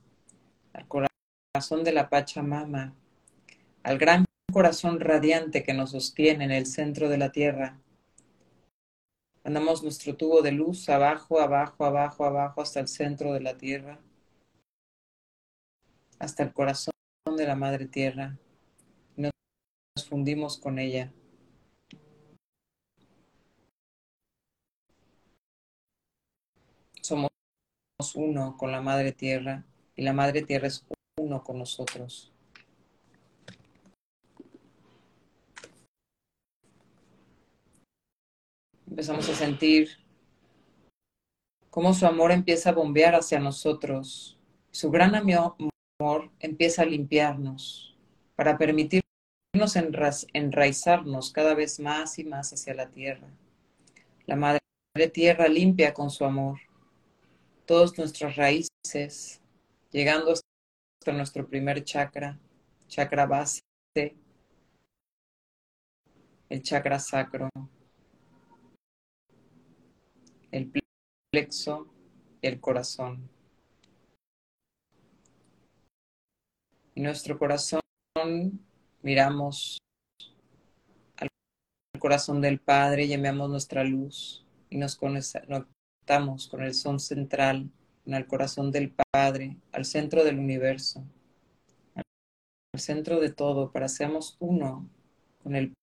[0.73, 2.93] al corazón de la Pachamama,
[3.85, 7.79] al gran corazón radiante que nos sostiene en el centro de la Tierra.
[9.45, 13.99] Mandamos nuestro tubo de luz abajo, abajo, abajo, abajo, hasta el centro de la Tierra,
[16.19, 16.93] hasta el corazón
[17.37, 18.37] de la Madre Tierra.
[19.17, 19.33] Nos
[20.09, 21.13] fundimos con ella.
[27.03, 27.31] somos
[28.15, 29.65] uno con la Madre Tierra
[29.97, 30.85] y la Madre Tierra es
[31.19, 32.33] uno con nosotros.
[38.91, 39.89] Empezamos a sentir
[41.71, 44.37] cómo su amor empieza a bombear hacia nosotros.
[44.73, 47.97] Su gran amor empieza a limpiarnos
[48.35, 49.05] para permitirnos
[50.33, 53.29] enraizarnos cada vez más y más hacia la tierra.
[54.27, 54.61] La Madre
[55.13, 56.59] Tierra limpia con su amor
[57.67, 59.41] todas nuestras raíces,
[59.93, 62.41] llegando hasta nuestro primer chakra,
[62.89, 63.61] chakra base,
[66.49, 67.49] el chakra sacro,
[70.51, 70.71] el
[71.31, 71.89] plexo
[72.43, 73.29] el corazón.
[76.95, 77.81] En nuestro corazón
[79.03, 79.79] miramos
[81.17, 81.29] al
[81.99, 87.71] corazón del Padre y enviamos nuestra luz y nos, con el son central,
[88.07, 91.05] en el corazón del Padre, al centro del universo,
[91.95, 94.89] al centro de todo, para seamos uno
[95.43, 95.75] con el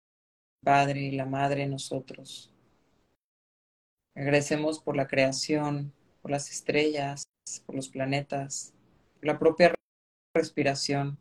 [0.63, 2.51] Padre y la Madre nosotros.
[4.17, 7.23] Agradecemos por la creación, por las estrellas,
[7.65, 8.73] por los planetas,
[9.15, 9.73] por la propia
[10.35, 11.17] respiración,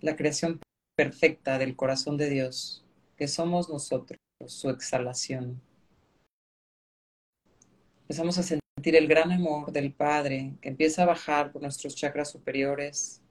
[0.00, 0.58] la creación
[0.96, 2.84] perfecta del corazón de Dios,
[3.16, 5.62] que somos nosotros, su exhalación
[8.10, 12.28] empezamos a sentir el gran amor del Padre que empieza a bajar por nuestros chakras
[12.28, 13.22] superiores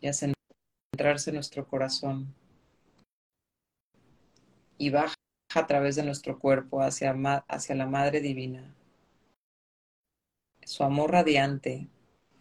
[0.00, 2.34] y a centrarse en nuestro corazón.
[4.78, 5.14] Y baja
[5.56, 7.14] a través de nuestro cuerpo hacia,
[7.48, 8.74] hacia la Madre Divina.
[10.64, 11.88] Su amor radiante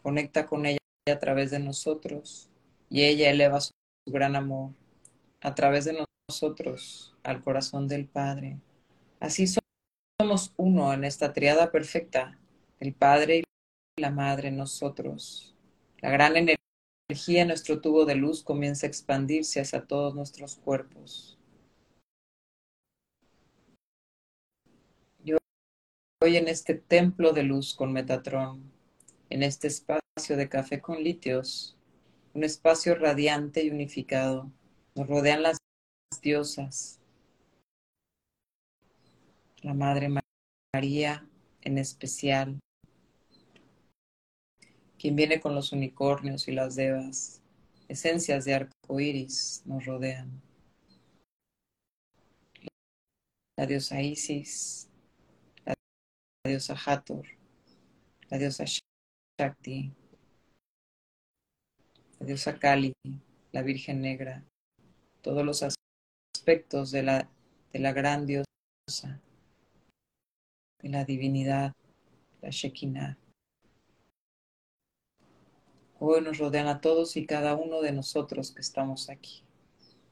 [0.01, 2.49] conecta con ella a través de nosotros
[2.89, 3.71] y ella eleva su
[4.05, 4.71] gran amor
[5.41, 8.59] a través de nosotros al corazón del Padre.
[9.19, 12.37] Así somos uno en esta triada perfecta,
[12.79, 13.43] el Padre
[13.97, 15.55] y la Madre nosotros.
[15.99, 21.37] La gran energía en nuestro tubo de luz comienza a expandirse hacia todos nuestros cuerpos.
[25.23, 25.37] Yo
[26.21, 28.71] hoy en este templo de luz con Metatron,
[29.29, 31.77] en este espacio de café con litios,
[32.33, 34.51] un espacio radiante y unificado.
[34.95, 35.57] Nos rodean las
[36.21, 36.99] diosas,
[39.61, 40.09] la Madre
[40.73, 41.27] María
[41.61, 42.59] en especial,
[44.97, 47.41] quien viene con los unicornios y las devas,
[47.87, 50.41] esencias de arco iris nos rodean.
[53.57, 54.84] La diosa Isis,
[56.49, 57.25] diosa Hathor,
[58.29, 59.91] la diosa Shakti,
[62.19, 62.93] la diosa Kali,
[63.51, 64.43] la Virgen Negra,
[65.21, 67.29] todos los aspectos de la,
[67.73, 69.19] de la gran diosa,
[70.81, 71.73] de la divinidad,
[72.41, 73.17] la Shekinah.
[75.99, 79.43] Hoy nos rodean a todos y cada uno de nosotros que estamos aquí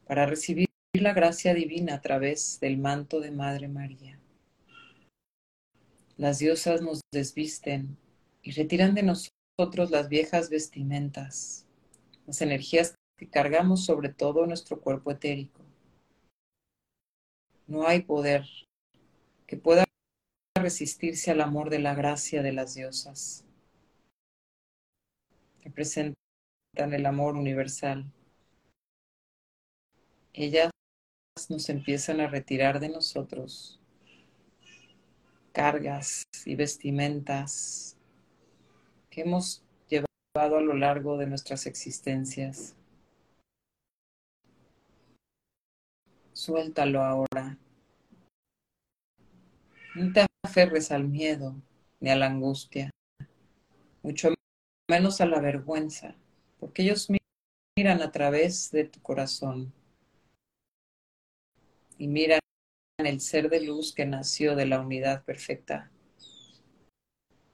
[0.06, 4.18] para recibir la gracia divina a través del manto de Madre María.
[6.16, 7.96] Las diosas nos desvisten
[8.42, 11.66] y retiran de nosotros las viejas vestimentas,
[12.26, 15.60] las energías que cargamos sobre todo nuestro cuerpo etérico.
[17.66, 18.44] No hay poder
[19.48, 19.84] que pueda
[20.56, 23.44] resistirse al amor de la gracia de las diosas.
[25.62, 26.14] Representan
[26.76, 28.04] el amor universal.
[30.32, 30.70] Ellas
[31.48, 33.80] nos empiezan a retirar de nosotros
[35.54, 37.96] cargas y vestimentas
[39.08, 42.74] que hemos llevado a lo largo de nuestras existencias.
[46.32, 47.56] Suéltalo ahora.
[49.94, 51.54] No te aferres al miedo
[52.00, 52.90] ni a la angustia,
[54.02, 54.34] mucho
[54.90, 56.16] menos a la vergüenza,
[56.58, 57.08] porque ellos
[57.78, 59.72] miran a través de tu corazón
[61.96, 62.40] y miran
[62.98, 65.90] el ser de luz que nació de la unidad perfecta.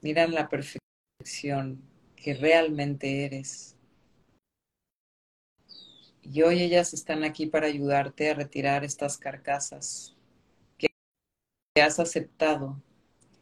[0.02, 1.82] Miran la perfección
[2.14, 3.76] que realmente eres.
[6.22, 10.14] Y hoy ellas están aquí para ayudarte a retirar estas carcasas
[10.76, 10.88] que
[11.80, 12.82] has aceptado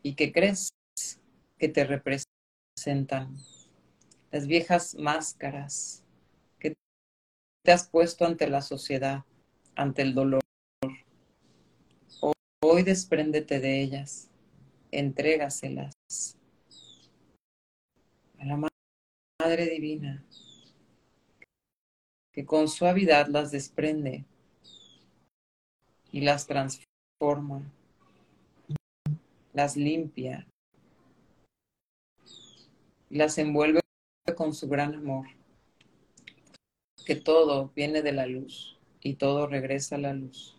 [0.02, 0.70] y que crees
[1.58, 3.36] que te representan.
[4.30, 6.04] Las viejas máscaras
[6.60, 6.74] que
[7.64, 9.24] te has puesto ante la sociedad,
[9.74, 10.47] ante el dolor.
[12.70, 14.28] Hoy despréndete de ellas,
[14.90, 15.94] entrégaselas
[18.38, 18.68] a la
[19.40, 20.22] Madre Divina,
[22.30, 24.26] que con suavidad las desprende
[26.12, 27.62] y las transforma,
[29.54, 30.46] las limpia
[33.08, 33.80] y las envuelve
[34.36, 35.26] con su gran amor,
[37.06, 40.57] que todo viene de la luz y todo regresa a la luz.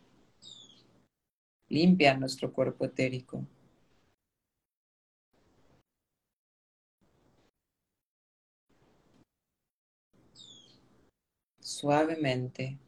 [1.70, 3.46] Limpia nuestro cuerpo etérico.
[11.60, 12.80] Suavemente.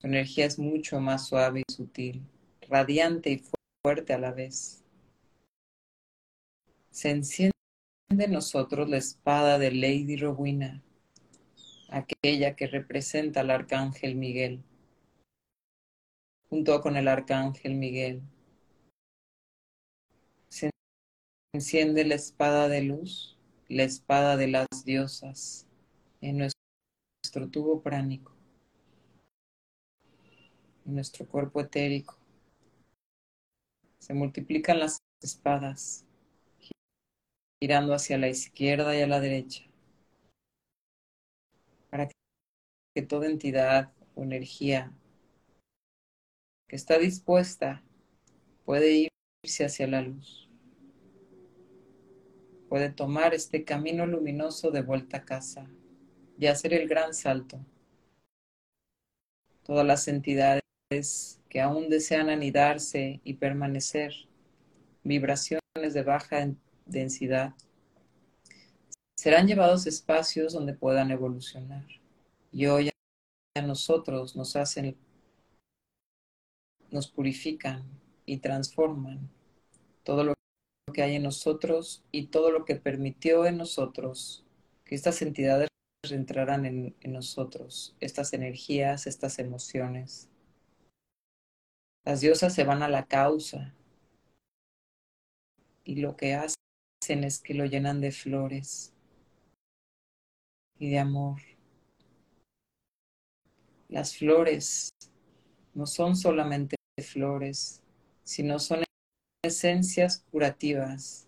[0.00, 2.26] Su energía es mucho más suave y sutil,
[2.68, 3.42] radiante y
[3.82, 4.82] fuerte a la vez.
[6.90, 7.52] Se enciende
[8.08, 10.82] en nosotros la espada de Lady Rowena,
[11.90, 14.64] aquella que representa al arcángel Miguel
[16.50, 18.22] junto con el arcángel Miguel.
[20.48, 20.70] Se
[21.54, 23.38] enciende la espada de luz,
[23.68, 25.68] la espada de las diosas
[26.20, 28.34] en nuestro tubo pránico,
[30.84, 32.18] en nuestro cuerpo etérico.
[34.00, 36.04] Se multiplican las espadas,
[37.60, 39.64] girando hacia la izquierda y a la derecha,
[41.90, 44.92] para que toda entidad o energía
[46.70, 47.82] que está dispuesta
[48.64, 49.10] puede
[49.42, 50.48] irse hacia la luz.
[52.68, 55.68] Puede tomar este camino luminoso de vuelta a casa
[56.38, 57.58] y hacer el gran salto.
[59.64, 64.14] Todas las entidades que aún desean anidarse y permanecer,
[65.02, 66.54] vibraciones de baja
[66.86, 67.52] densidad,
[69.16, 71.84] serán llevados a espacios donde puedan evolucionar.
[72.52, 72.90] Y hoy
[73.56, 74.96] a nosotros nos hacen
[76.90, 77.84] nos purifican
[78.26, 79.30] y transforman
[80.02, 80.34] todo lo
[80.92, 84.44] que hay en nosotros y todo lo que permitió en nosotros
[84.84, 85.68] que estas entidades
[86.10, 90.28] entraran en, en nosotros, estas energías, estas emociones.
[92.04, 93.74] Las diosas se van a la causa
[95.84, 98.92] y lo que hacen es que lo llenan de flores
[100.78, 101.40] y de amor.
[103.88, 104.90] Las flores
[105.74, 107.82] no son solamente flores,
[108.24, 108.84] sino son
[109.42, 111.26] esencias curativas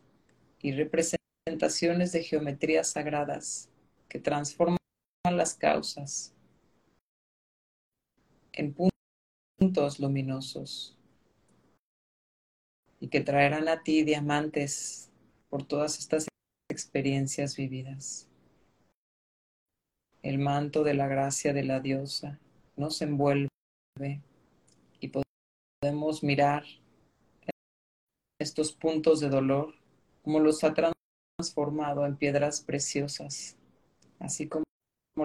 [0.60, 3.68] y representaciones de geometrías sagradas
[4.08, 4.78] que transforman
[5.24, 6.34] las causas
[8.52, 8.74] en
[9.58, 10.96] puntos luminosos
[13.00, 15.10] y que traerán a ti diamantes
[15.48, 16.28] por todas estas
[16.70, 18.28] experiencias vividas.
[20.22, 22.38] El manto de la gracia de la diosa
[22.76, 23.48] nos envuelve
[25.82, 26.62] podemos mirar
[28.38, 29.74] estos puntos de dolor
[30.22, 33.56] como los ha transformado en piedras preciosas,
[34.20, 34.64] así como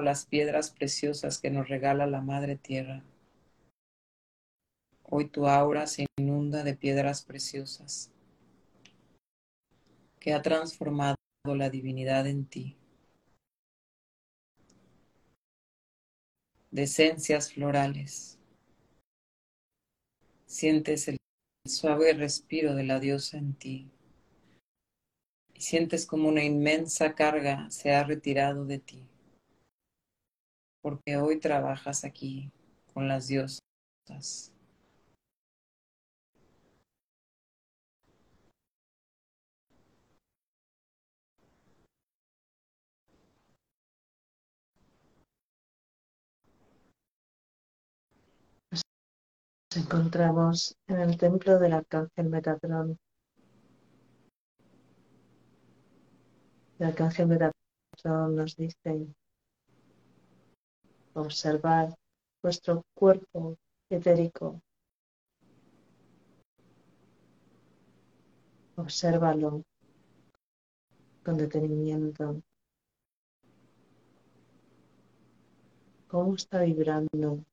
[0.01, 3.03] las piedras preciosas que nos regala la Madre Tierra.
[5.03, 8.11] Hoy tu aura se inunda de piedras preciosas
[10.19, 12.75] que ha transformado la divinidad en ti.
[16.71, 18.36] De esencias florales.
[20.47, 21.17] Sientes el
[21.67, 23.91] suave respiro de la diosa en ti
[25.53, 29.05] y sientes como una inmensa carga se ha retirado de ti,
[30.81, 32.49] porque hoy trabajas aquí
[32.93, 33.59] con las diosas.
[49.77, 52.97] Encontramos en el templo del arcángel Metatrón
[56.79, 59.07] El arcángel Metatron nos dice
[61.13, 61.95] observar
[62.43, 63.57] vuestro cuerpo
[63.89, 64.61] etérico.
[68.75, 69.63] Obsérvalo
[71.23, 72.43] con detenimiento.
[76.07, 77.43] ¿Cómo está vibrando?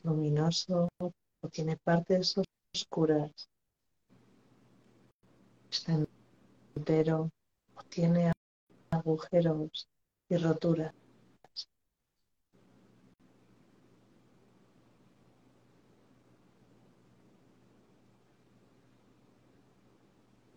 [0.00, 2.34] ¿Es luminoso o tiene partes
[2.74, 3.50] oscuras?
[5.70, 5.92] está
[6.74, 7.30] entero
[7.74, 8.32] o tiene
[8.90, 9.86] agujeros
[10.30, 10.94] y roturas.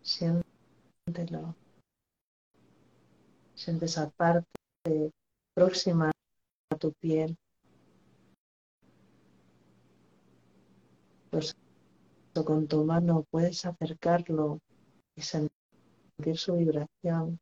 [0.04, 1.54] Siéntelo.
[3.56, 4.48] Siente esa parte
[5.54, 6.12] próxima
[6.72, 7.38] a tu piel.
[11.34, 11.56] Pues
[12.46, 14.60] con tu mano puedes acercarlo
[15.16, 17.40] y sentir su vibración.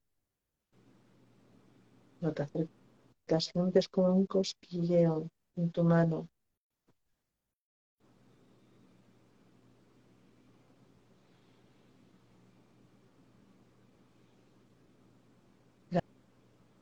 [2.22, 5.28] No te acercas, sientes como un cosquilleo
[5.58, 6.30] en tu mano.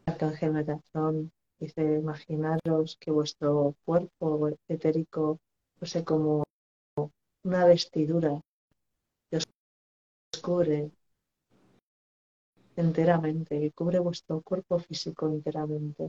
[0.06, 5.40] Arcángel Metatron dice, imaginaros que vuestro cuerpo etérico
[5.80, 6.44] fuese como
[7.44, 8.42] una vestidura
[10.42, 10.92] cubre
[12.76, 16.04] enteramente, que cubre vuestro cuerpo físico enteramente.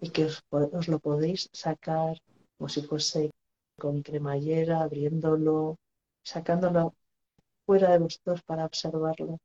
[0.00, 2.20] Y que os, os lo podéis sacar
[2.56, 3.30] como si fuese
[3.78, 5.76] con cremallera, abriéndolo,
[6.22, 6.94] sacándolo
[7.66, 9.38] fuera de vosotros para observarlo.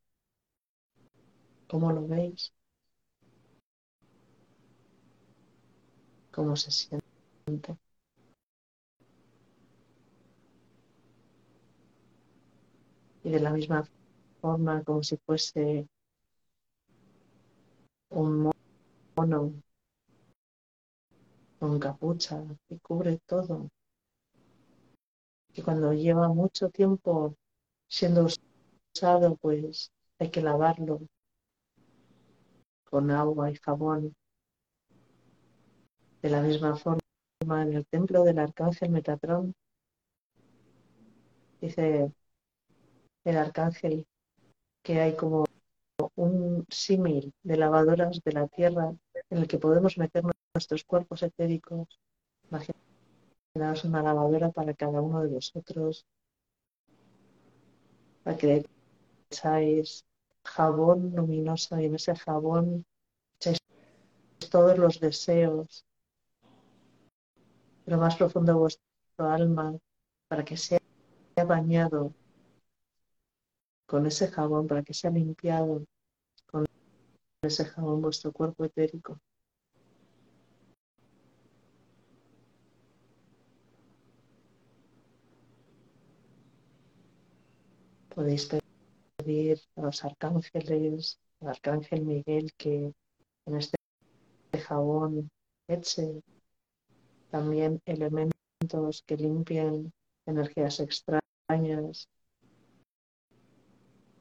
[1.68, 2.52] ¿Cómo lo veis?
[6.32, 7.78] ¿Cómo se siente?
[13.30, 13.88] Y de la misma
[14.42, 15.88] forma como si fuese
[18.10, 18.52] un
[19.16, 19.54] mono
[21.60, 23.70] con capucha que cubre todo.
[25.54, 27.36] Y cuando lleva mucho tiempo
[27.88, 28.26] siendo
[28.96, 31.02] usado pues hay que lavarlo
[32.86, 34.16] con agua y jabón.
[36.24, 39.54] De la misma forma en el templo del arcángel Metatrón
[41.62, 42.12] dice
[43.24, 44.08] el arcángel,
[44.84, 45.46] que hay como
[46.16, 48.94] un símil de lavadoras de la tierra
[49.30, 52.00] en el que podemos meter nuestros cuerpos etéricos.
[52.50, 56.06] Imaginaos una lavadora para cada uno de vosotros,
[58.24, 58.66] para que
[59.30, 60.06] echáis
[60.44, 62.86] jabón luminoso y en ese jabón
[63.40, 63.60] echáis
[64.50, 65.86] todos los deseos,
[67.86, 68.82] lo más profundo de vuestro
[69.20, 69.78] alma,
[70.28, 70.80] para que sea
[71.48, 72.14] bañado
[73.90, 75.84] con ese jabón para que sea limpiado
[76.46, 76.64] con
[77.42, 79.20] ese jabón vuestro cuerpo etérico.
[88.14, 88.48] Podéis
[89.18, 92.94] pedir a los arcángeles, al arcángel Miguel, que
[93.48, 93.76] en este
[94.68, 95.32] jabón
[95.68, 96.22] eche
[97.32, 99.92] también elementos que limpien
[100.28, 102.08] energías extrañas,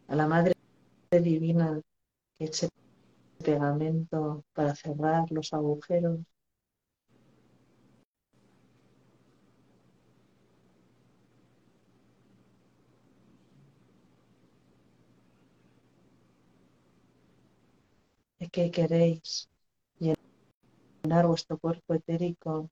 [0.08, 0.54] a la Madre
[1.10, 1.80] Divina
[2.38, 2.68] que eche
[3.44, 6.20] pegamento para cerrar los agujeros.
[18.38, 19.48] ¿De qué queréis
[19.98, 22.70] llenar vuestro cuerpo etérico?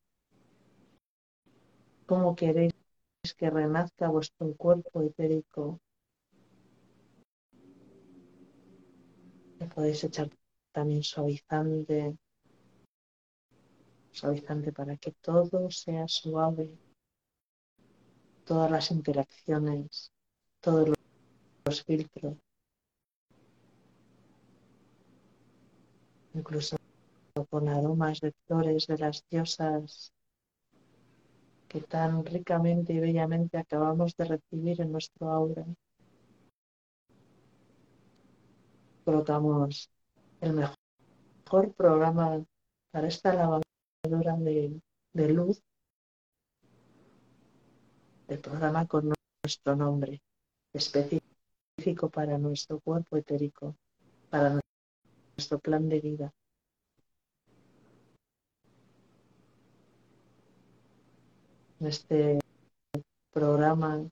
[2.06, 2.72] ¿Cómo queréis
[3.36, 5.80] que renazca vuestro cuerpo etérico?
[9.74, 10.28] Podéis echar
[10.72, 12.16] también suavizante,
[14.12, 16.70] suavizante para que todo sea suave,
[18.44, 20.12] todas las interacciones,
[20.60, 20.94] todos
[21.66, 22.36] los filtros,
[26.34, 26.76] incluso
[27.50, 30.12] con aromas de flores de las diosas
[31.68, 35.66] que tan ricamente y bellamente acabamos de recibir en nuestro aura.
[39.06, 39.88] Colocamos
[40.40, 42.44] el mejor programa
[42.90, 43.62] para esta lavadora
[44.02, 45.62] de, luz,
[48.26, 49.12] el programa con
[49.44, 50.20] nuestro nombre
[50.72, 53.76] específico para nuestro cuerpo etérico,
[54.28, 54.58] para
[55.36, 56.34] nuestro plan de vida.
[61.78, 62.40] Este
[63.30, 64.04] programa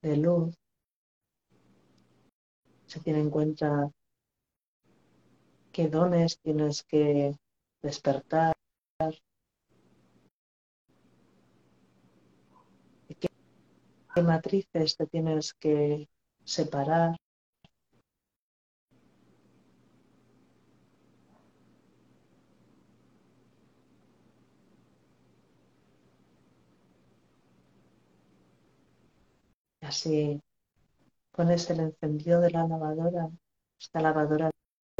[0.00, 0.54] de luz
[2.86, 3.92] se tiene en cuenta
[5.72, 7.34] qué dones tienes que
[7.82, 8.54] despertar,
[14.14, 16.08] qué matrices te tienes que
[16.44, 17.16] separar.
[29.80, 30.40] Así
[31.32, 33.30] pones el encendido de la lavadora,
[33.78, 34.50] esta lavadora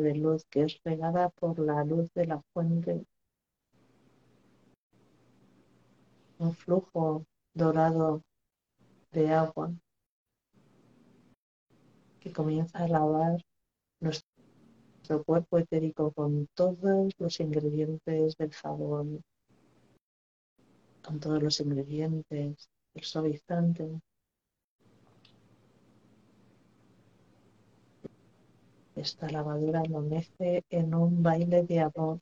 [0.02, 3.06] de luz que es regada por la luz de la fuente.
[6.38, 7.24] Un flujo
[7.54, 8.22] dorado
[9.12, 9.72] de agua
[12.20, 13.44] que comienza a lavar
[14.00, 19.22] nuestro cuerpo etérico con todos los ingredientes del jabón,
[21.02, 24.00] con todos los ingredientes del suavizante,
[29.02, 32.20] Esta lavadora lo mece en un baile de amor.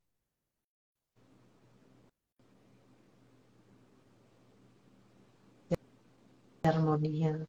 [6.62, 7.46] De armonía,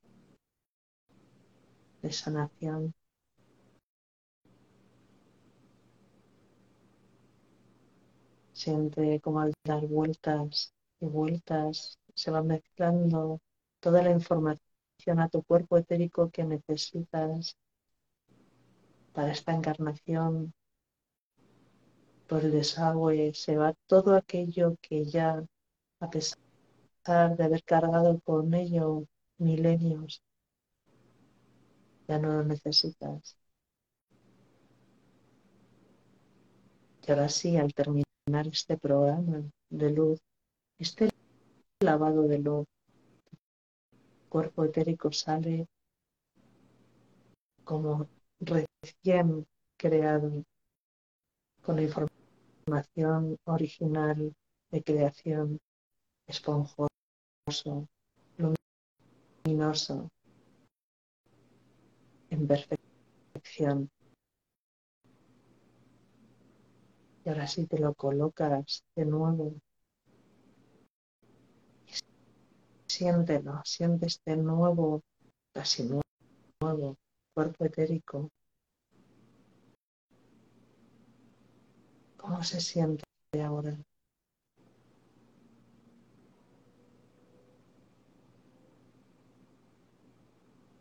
[2.01, 2.93] de sanación.
[8.53, 13.39] Siente como al dar vueltas y vueltas se va mezclando
[13.79, 17.55] toda la información a tu cuerpo etérico que necesitas
[19.13, 20.53] para esta encarnación,
[22.27, 25.43] por el desagüe, se va todo aquello que ya,
[25.99, 26.37] a pesar
[27.37, 29.05] de haber cargado con ello
[29.37, 30.21] milenios,
[32.07, 33.37] ya no lo necesitas.
[37.05, 40.19] Y ahora sí, al terminar este programa de luz,
[40.79, 41.09] este
[41.81, 42.65] lavado de luz,
[44.29, 45.67] cuerpo etérico sale
[47.65, 48.07] como
[48.41, 49.45] recién
[49.77, 50.43] creado
[51.61, 54.33] con la información original
[54.71, 55.59] de creación
[56.27, 56.89] esponjoso,
[59.45, 60.09] luminoso,
[62.29, 63.91] en perfección.
[67.23, 69.53] Y ahora sí te lo colocas de nuevo.
[72.87, 75.01] Siéntelo, siente este nuevo,
[75.53, 76.97] casi nuevo
[77.33, 78.29] cuerpo etérico.
[82.17, 83.03] ¿Cómo se siente
[83.43, 83.75] ahora?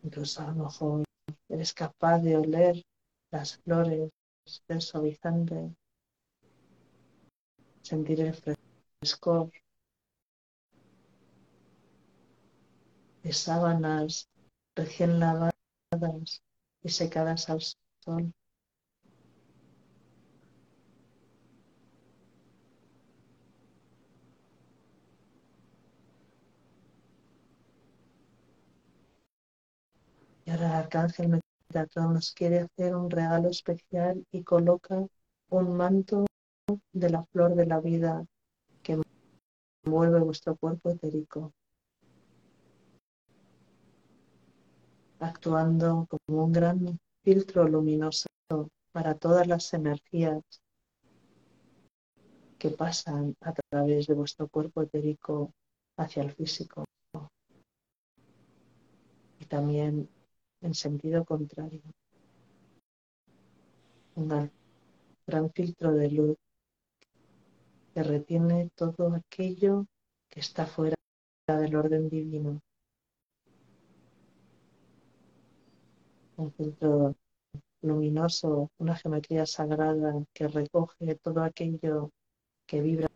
[0.03, 1.05] Incluso a lo mejor
[1.49, 2.83] eres capaz de oler
[3.31, 4.11] las flores
[4.67, 5.75] del suavizante,
[7.83, 9.51] sentir el frescor
[13.23, 14.29] de sábanas
[14.75, 15.60] recién lavadas
[16.83, 18.33] y secadas al sol.
[30.45, 35.07] Y ahora el arcángel Metatron nos quiere hacer un regalo especial y coloca
[35.51, 36.27] un manto
[36.93, 38.25] de la flor de la vida
[38.83, 39.01] que
[39.85, 41.53] envuelve vuestro cuerpo etérico.
[45.21, 48.27] Actuando como un gran filtro luminoso
[48.93, 50.43] para todas las energías
[52.59, 55.53] que pasan a través de vuestro cuerpo etérico
[55.97, 56.85] hacia el físico.
[59.39, 60.09] Y también
[60.61, 61.83] en sentido contrario.
[64.17, 64.51] Un
[65.27, 66.37] gran filtro de luz
[67.95, 69.87] que retiene todo aquello
[70.29, 70.97] que está fuera
[71.47, 72.61] del orden divino.
[76.41, 77.15] Un filtro
[77.83, 82.11] luminoso, una geometría sagrada que recoge todo aquello
[82.67, 83.09] que vibra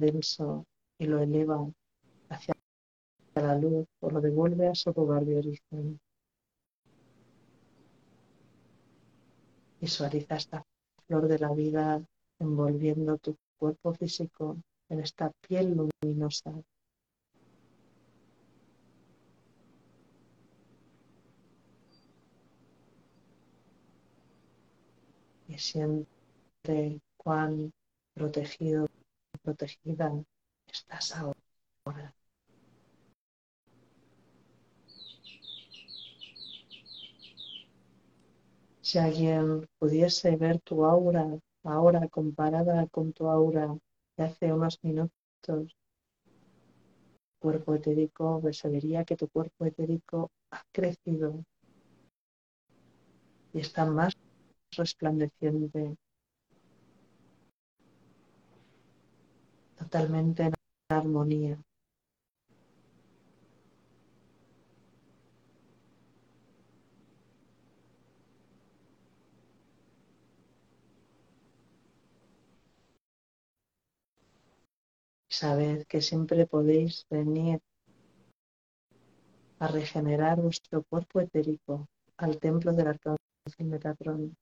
[0.00, 0.64] denso
[0.98, 1.58] y lo eleva
[2.30, 2.54] hacia
[3.34, 6.00] la luz o lo devuelve a su lugar de origen.
[9.78, 10.64] Visualiza esta
[11.06, 12.02] flor de la vida
[12.38, 14.56] envolviendo tu cuerpo físico
[14.88, 16.54] en esta piel luminosa.
[25.58, 27.72] Siente cuán
[28.14, 28.86] protegido,
[29.42, 30.12] protegida
[30.66, 32.14] estás ahora.
[38.80, 41.26] Si alguien pudiese ver tu aura
[41.64, 43.76] ahora comparada con tu aura
[44.16, 45.76] de hace unos minutos,
[47.40, 51.44] cuerpo etérico, pues vería que tu cuerpo etérico ha crecido
[53.52, 54.12] y está más
[54.76, 55.96] resplandeciente,
[59.76, 60.52] totalmente en
[60.88, 61.58] armonía.
[75.28, 77.60] Sabed que siempre podéis venir
[79.58, 84.36] a regenerar vuestro cuerpo etérico al templo del arcángel Metatrón.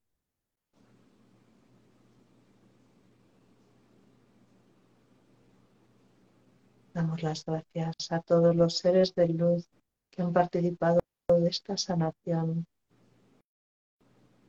[6.95, 9.67] Damos las gracias a todos los seres de luz
[10.09, 12.65] que han participado de esta sanación.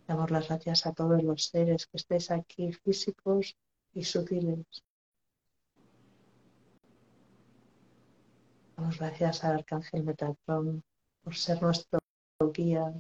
[0.06, 3.56] Damos las gracias a todos los seres que estéis aquí, físicos
[3.94, 4.64] y sutiles.
[8.77, 10.85] Damos gracias al Arcángel Metatron
[11.24, 11.98] por ser nuestro
[12.55, 12.94] guía,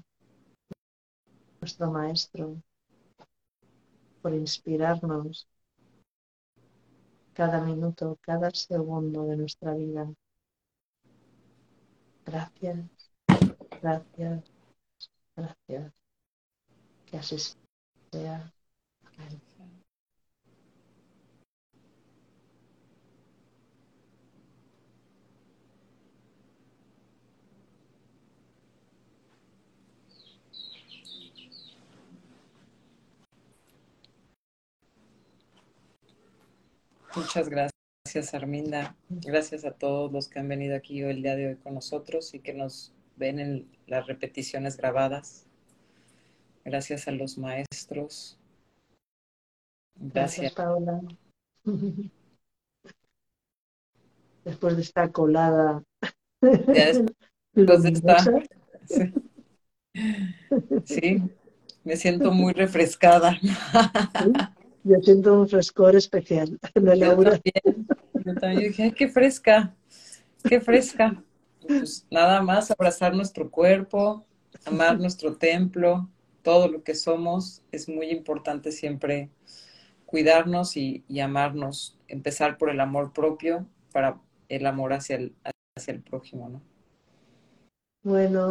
[1.60, 2.60] nuestro maestro,
[4.20, 5.46] por inspirarnos
[7.36, 10.08] cada minuto, cada segundo de nuestra vida.
[12.24, 12.78] Gracias,
[13.82, 14.44] gracias,
[15.36, 15.92] gracias.
[17.06, 17.36] Que así
[18.12, 18.52] sea.
[19.18, 19.45] Amén.
[37.16, 38.94] Muchas gracias, Arminda.
[39.08, 42.34] Gracias a todos los que han venido aquí hoy, el día de hoy con nosotros
[42.34, 45.46] y que nos ven en las repeticiones grabadas.
[46.62, 48.38] Gracias a los maestros.
[49.94, 51.00] Gracias, Paola.
[54.44, 55.82] Después de esta colada.
[56.42, 58.18] después de esta.
[60.84, 61.22] Sí.
[61.82, 63.40] me siento muy refrescada.
[64.88, 66.60] Yo siento un frescor especial.
[66.74, 67.86] Yo también,
[68.24, 69.74] yo también dije, qué fresca,
[70.48, 71.24] qué fresca.
[71.66, 74.24] Pues nada más abrazar nuestro cuerpo,
[74.64, 76.08] amar nuestro templo,
[76.42, 77.62] todo lo que somos.
[77.72, 79.28] Es muy importante siempre
[80.04, 81.98] cuidarnos y, amarnos.
[82.06, 85.34] Empezar por el amor propio para el amor hacia el,
[85.76, 86.62] hacia el prójimo, ¿no?
[88.04, 88.50] Bueno,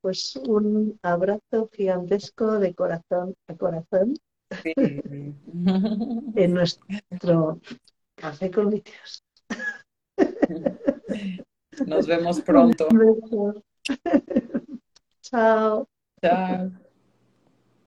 [0.00, 4.14] pues un abrazo gigantesco de corazón a corazón
[4.74, 7.60] en nuestro
[8.14, 9.24] café con Dios.
[11.86, 12.88] Nos vemos pronto.
[15.22, 15.88] Chao.
[16.20, 16.72] Chao.